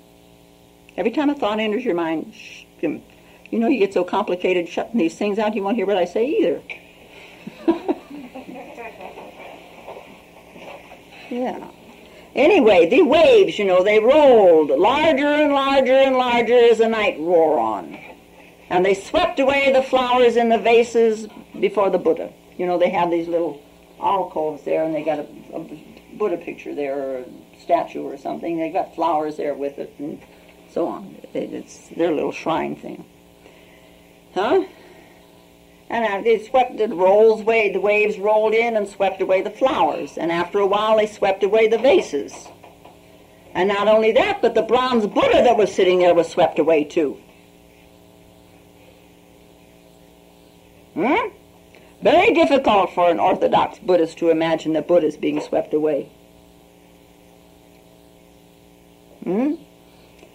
Every 0.96 1.12
time 1.12 1.30
a 1.30 1.36
thought 1.36 1.60
enters 1.60 1.84
your 1.84 1.94
mind, 1.94 2.34
You 2.82 3.58
know, 3.58 3.68
you 3.68 3.78
get 3.78 3.94
so 3.94 4.02
complicated 4.02 4.68
shutting 4.68 4.98
these 4.98 5.16
things 5.16 5.38
out, 5.38 5.54
you 5.54 5.62
won't 5.62 5.76
hear 5.76 5.86
what 5.86 5.96
I 5.96 6.04
say 6.04 6.26
either. 6.26 6.60
yeah. 11.30 11.70
Anyway, 12.34 12.88
the 12.88 13.02
waves, 13.02 13.58
you 13.58 13.64
know, 13.64 13.82
they 13.82 13.98
rolled 13.98 14.70
larger 14.70 15.26
and 15.26 15.52
larger 15.52 15.94
and 15.94 16.16
larger 16.16 16.54
as 16.54 16.78
the 16.78 16.88
night 16.88 17.18
wore 17.18 17.58
on. 17.58 17.98
And 18.68 18.84
they 18.84 18.94
swept 18.94 19.40
away 19.40 19.72
the 19.72 19.82
flowers 19.82 20.36
in 20.36 20.48
the 20.48 20.58
vases 20.58 21.26
before 21.58 21.90
the 21.90 21.98
Buddha. 21.98 22.32
You 22.56 22.66
know, 22.66 22.78
they 22.78 22.90
have 22.90 23.10
these 23.10 23.26
little 23.26 23.60
alcoves 24.00 24.62
there, 24.62 24.84
and 24.84 24.94
they 24.94 25.02
got 25.02 25.18
a, 25.18 25.26
a 25.54 26.16
Buddha 26.16 26.36
picture 26.36 26.74
there, 26.74 26.96
or 26.96 27.18
a 27.18 27.24
statue 27.60 28.04
or 28.04 28.16
something. 28.16 28.58
They 28.58 28.70
got 28.70 28.94
flowers 28.94 29.36
there 29.36 29.54
with 29.54 29.78
it, 29.78 29.92
and 29.98 30.20
so 30.70 30.86
on. 30.86 31.16
It's 31.34 31.88
their 31.88 32.12
little 32.12 32.32
shrine 32.32 32.76
thing. 32.76 33.04
Huh? 34.34 34.66
And 35.90 36.24
they 36.24 36.38
swept 36.38 36.78
the 36.78 36.86
rolls 36.86 37.40
away, 37.40 37.72
the 37.72 37.80
waves 37.80 38.16
rolled 38.16 38.54
in 38.54 38.76
and 38.76 38.88
swept 38.88 39.20
away 39.20 39.42
the 39.42 39.50
flowers. 39.50 40.16
And 40.16 40.30
after 40.30 40.60
a 40.60 40.66
while, 40.66 40.96
they 40.96 41.08
swept 41.08 41.42
away 41.42 41.66
the 41.66 41.78
vases. 41.78 42.46
And 43.54 43.68
not 43.68 43.88
only 43.88 44.12
that, 44.12 44.40
but 44.40 44.54
the 44.54 44.62
bronze 44.62 45.08
Buddha 45.08 45.42
that 45.42 45.56
was 45.56 45.74
sitting 45.74 45.98
there 45.98 46.14
was 46.14 46.28
swept 46.28 46.60
away 46.60 46.84
too. 46.84 47.18
Hmm? 50.94 51.28
Very 52.02 52.34
difficult 52.34 52.94
for 52.94 53.10
an 53.10 53.18
Orthodox 53.18 53.80
Buddhist 53.80 54.16
to 54.18 54.30
imagine 54.30 54.74
that 54.74 54.86
Buddha 54.86 55.08
is 55.08 55.16
being 55.16 55.40
swept 55.40 55.74
away. 55.74 56.08
Hmm? 59.24 59.54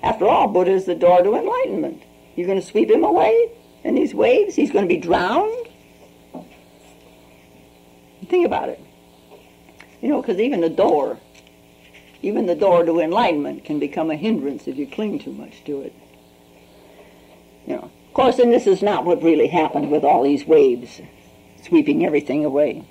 After 0.03 0.27
all, 0.27 0.49
Buddha 0.49 0.71
is 0.71 0.85
the 0.85 0.95
door 0.95 1.23
to 1.23 1.35
enlightenment. 1.35 2.03
You're 2.35 2.47
going 2.47 2.59
to 2.59 2.65
sweep 2.65 2.91
him 2.91 3.05
away? 3.05 3.51
In 3.85 3.95
these 3.95 4.13
waves? 4.13 4.55
He's 4.55 4.71
going 4.71 4.83
to 4.83 4.93
be 4.93 4.99
drowned? 4.99 5.67
Think 8.27 8.45
about 8.45 8.69
it. 8.69 8.81
You 10.01 10.09
know, 10.09 10.21
because 10.21 10.39
even 10.39 10.59
the 10.59 10.69
door, 10.69 11.19
even 12.21 12.47
the 12.47 12.55
door 12.55 12.83
to 12.83 12.99
enlightenment 12.99 13.63
can 13.63 13.79
become 13.79 14.09
a 14.09 14.15
hindrance 14.15 14.67
if 14.67 14.75
you 14.77 14.87
cling 14.87 15.19
too 15.19 15.31
much 15.31 15.63
to 15.65 15.81
it. 15.81 15.93
You 17.67 17.75
know, 17.75 17.91
of 18.07 18.13
course, 18.13 18.39
and 18.39 18.51
this 18.51 18.67
is 18.67 18.81
not 18.81 19.05
what 19.05 19.21
really 19.21 19.47
happened 19.47 19.91
with 19.91 20.03
all 20.03 20.23
these 20.23 20.45
waves 20.45 21.01
sweeping 21.63 22.05
everything 22.05 22.43
away. 22.43 22.83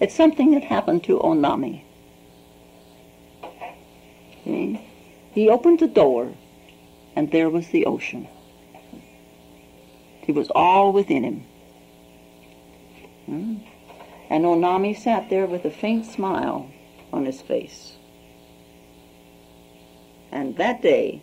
It's 0.00 0.14
something 0.14 0.52
that 0.52 0.64
happened 0.64 1.04
to 1.04 1.18
Onami. 1.18 1.82
See? 4.44 4.80
He 5.32 5.48
opened 5.48 5.80
the 5.80 5.86
door, 5.86 6.32
and 7.14 7.30
there 7.30 7.50
was 7.50 7.68
the 7.68 7.84
ocean. 7.84 8.26
It 10.26 10.34
was 10.34 10.50
all 10.54 10.92
within 10.92 11.24
him. 11.24 11.46
Hmm? 13.26 13.56
And 14.28 14.44
Onami 14.44 14.96
sat 14.96 15.28
there 15.28 15.46
with 15.46 15.64
a 15.64 15.70
faint 15.70 16.06
smile 16.06 16.70
on 17.12 17.24
his 17.24 17.40
face. 17.40 17.96
And 20.30 20.56
that 20.56 20.82
day, 20.82 21.22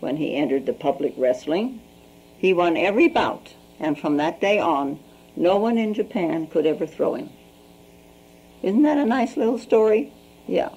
when 0.00 0.16
he 0.16 0.34
entered 0.34 0.64
the 0.64 0.72
public 0.72 1.12
wrestling, 1.16 1.82
he 2.38 2.54
won 2.54 2.76
every 2.76 3.08
bout, 3.08 3.54
and 3.78 3.98
from 3.98 4.16
that 4.16 4.40
day 4.40 4.58
on, 4.58 4.98
no 5.36 5.58
one 5.58 5.76
in 5.76 5.92
Japan 5.92 6.46
could 6.46 6.64
ever 6.64 6.86
throw 6.86 7.14
him. 7.14 7.28
Isn't 8.62 8.82
that 8.82 8.98
a 8.98 9.04
nice 9.04 9.36
little 9.36 9.58
story? 9.58 10.12
Yeah. 10.46 10.70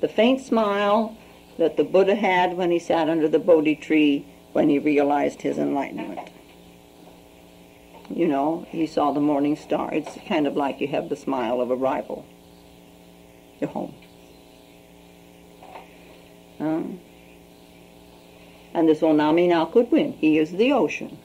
The 0.00 0.08
faint 0.08 0.40
smile 0.40 1.16
that 1.58 1.76
the 1.76 1.84
Buddha 1.84 2.14
had 2.14 2.56
when 2.56 2.70
he 2.70 2.78
sat 2.78 3.08
under 3.08 3.28
the 3.28 3.38
Bodhi 3.38 3.76
tree 3.76 4.26
when 4.52 4.70
he 4.70 4.78
realized 4.78 5.42
his 5.42 5.58
enlightenment 5.58 6.30
you 8.14 8.28
know, 8.28 8.66
he 8.70 8.86
saw 8.86 9.12
the 9.12 9.20
morning 9.20 9.56
star. 9.56 9.92
It's 9.92 10.18
kind 10.26 10.46
of 10.46 10.56
like 10.56 10.80
you 10.80 10.88
have 10.88 11.08
the 11.08 11.16
smile 11.16 11.60
of 11.60 11.70
a 11.70 11.76
rival. 11.76 12.26
You're 13.60 13.70
home. 13.70 13.94
Um, 16.60 17.00
and 18.74 18.88
this 18.88 19.00
Onami 19.00 19.48
now 19.48 19.64
could 19.66 19.90
win. 19.90 20.12
He 20.12 20.38
is 20.38 20.52
the 20.52 20.72
ocean. 20.72 21.18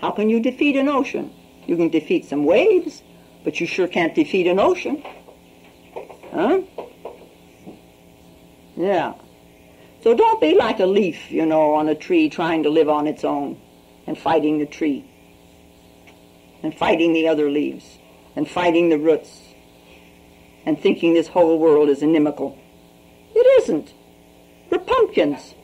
How 0.00 0.10
can 0.10 0.30
you 0.30 0.40
defeat 0.40 0.76
an 0.76 0.88
ocean? 0.88 1.32
You 1.66 1.76
can 1.76 1.88
defeat 1.88 2.24
some 2.24 2.44
waves, 2.44 3.02
but 3.44 3.60
you 3.60 3.66
sure 3.66 3.86
can't 3.86 4.14
defeat 4.14 4.46
an 4.46 4.58
ocean. 4.58 5.02
Huh? 6.32 6.62
Yeah. 8.76 9.14
So 10.02 10.14
don't 10.14 10.40
be 10.40 10.54
like 10.54 10.80
a 10.80 10.86
leaf, 10.86 11.30
you 11.30 11.44
know, 11.44 11.74
on 11.74 11.88
a 11.88 11.94
tree 11.94 12.28
trying 12.28 12.62
to 12.62 12.70
live 12.70 12.88
on 12.88 13.06
its 13.06 13.24
own 13.24 13.60
and 14.06 14.18
fighting 14.18 14.58
the 14.58 14.66
tree 14.66 15.09
and 16.62 16.74
fighting 16.76 17.12
the 17.12 17.28
other 17.28 17.50
leaves 17.50 17.98
and 18.36 18.48
fighting 18.48 18.88
the 18.88 18.98
roots 18.98 19.40
and 20.66 20.80
thinking 20.80 21.14
this 21.14 21.28
whole 21.28 21.58
world 21.58 21.88
is 21.88 22.02
inimical. 22.02 22.58
It 23.34 23.62
isn't. 23.62 23.92
We're 24.70 24.78
pumpkins. 24.78 25.54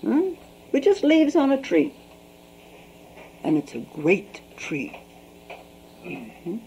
Hmm? 0.00 0.34
We're 0.72 0.80
just 0.80 1.02
leaves 1.04 1.36
on 1.36 1.52
a 1.52 1.60
tree. 1.60 1.94
And 3.42 3.56
it's 3.56 3.74
a 3.74 3.78
great 3.94 4.40
tree. 4.56 4.98
hmm 6.02 6.58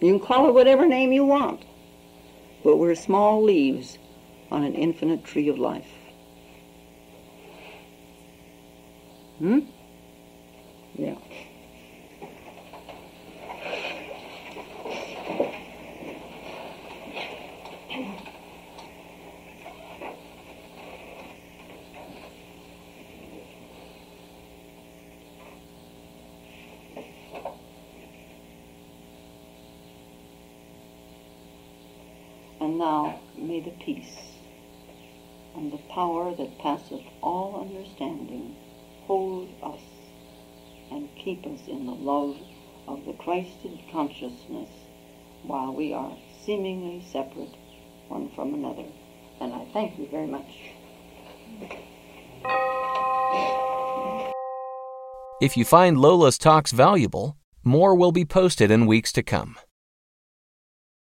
You 0.00 0.18
can 0.18 0.20
call 0.20 0.48
it 0.48 0.54
whatever 0.54 0.86
name 0.86 1.12
you 1.12 1.24
want. 1.24 1.64
But 2.62 2.76
we're 2.76 2.94
small 2.94 3.42
leaves 3.42 3.98
on 4.50 4.64
an 4.64 4.74
infinite 4.74 5.24
tree 5.24 5.48
of 5.48 5.58
life. 5.58 5.88
Hmm? 9.38 9.60
Yeah. 10.96 11.16
Now 32.80 33.20
may 33.36 33.60
the 33.60 33.84
peace 33.84 34.16
and 35.54 35.70
the 35.70 35.80
power 35.90 36.34
that 36.34 36.58
passeth 36.60 37.04
all 37.20 37.60
understanding 37.60 38.56
hold 39.02 39.50
us 39.62 39.82
and 40.90 41.06
keep 41.22 41.44
us 41.44 41.60
in 41.68 41.84
the 41.84 41.92
love 41.92 42.38
of 42.88 43.04
the 43.04 43.12
Christed 43.12 43.78
consciousness 43.92 44.70
while 45.42 45.74
we 45.74 45.92
are 45.92 46.16
seemingly 46.46 47.04
separate 47.12 47.54
one 48.08 48.30
from 48.34 48.54
another. 48.54 48.86
And 49.42 49.52
I 49.52 49.66
thank 49.74 49.98
you 49.98 50.08
very 50.08 50.26
much. 50.26 50.50
If 55.42 55.58
you 55.58 55.66
find 55.66 55.98
Lola's 55.98 56.38
talks 56.38 56.72
valuable, 56.72 57.36
more 57.62 57.94
will 57.94 58.12
be 58.12 58.24
posted 58.24 58.70
in 58.70 58.86
weeks 58.86 59.12
to 59.12 59.22
come. 59.22 59.56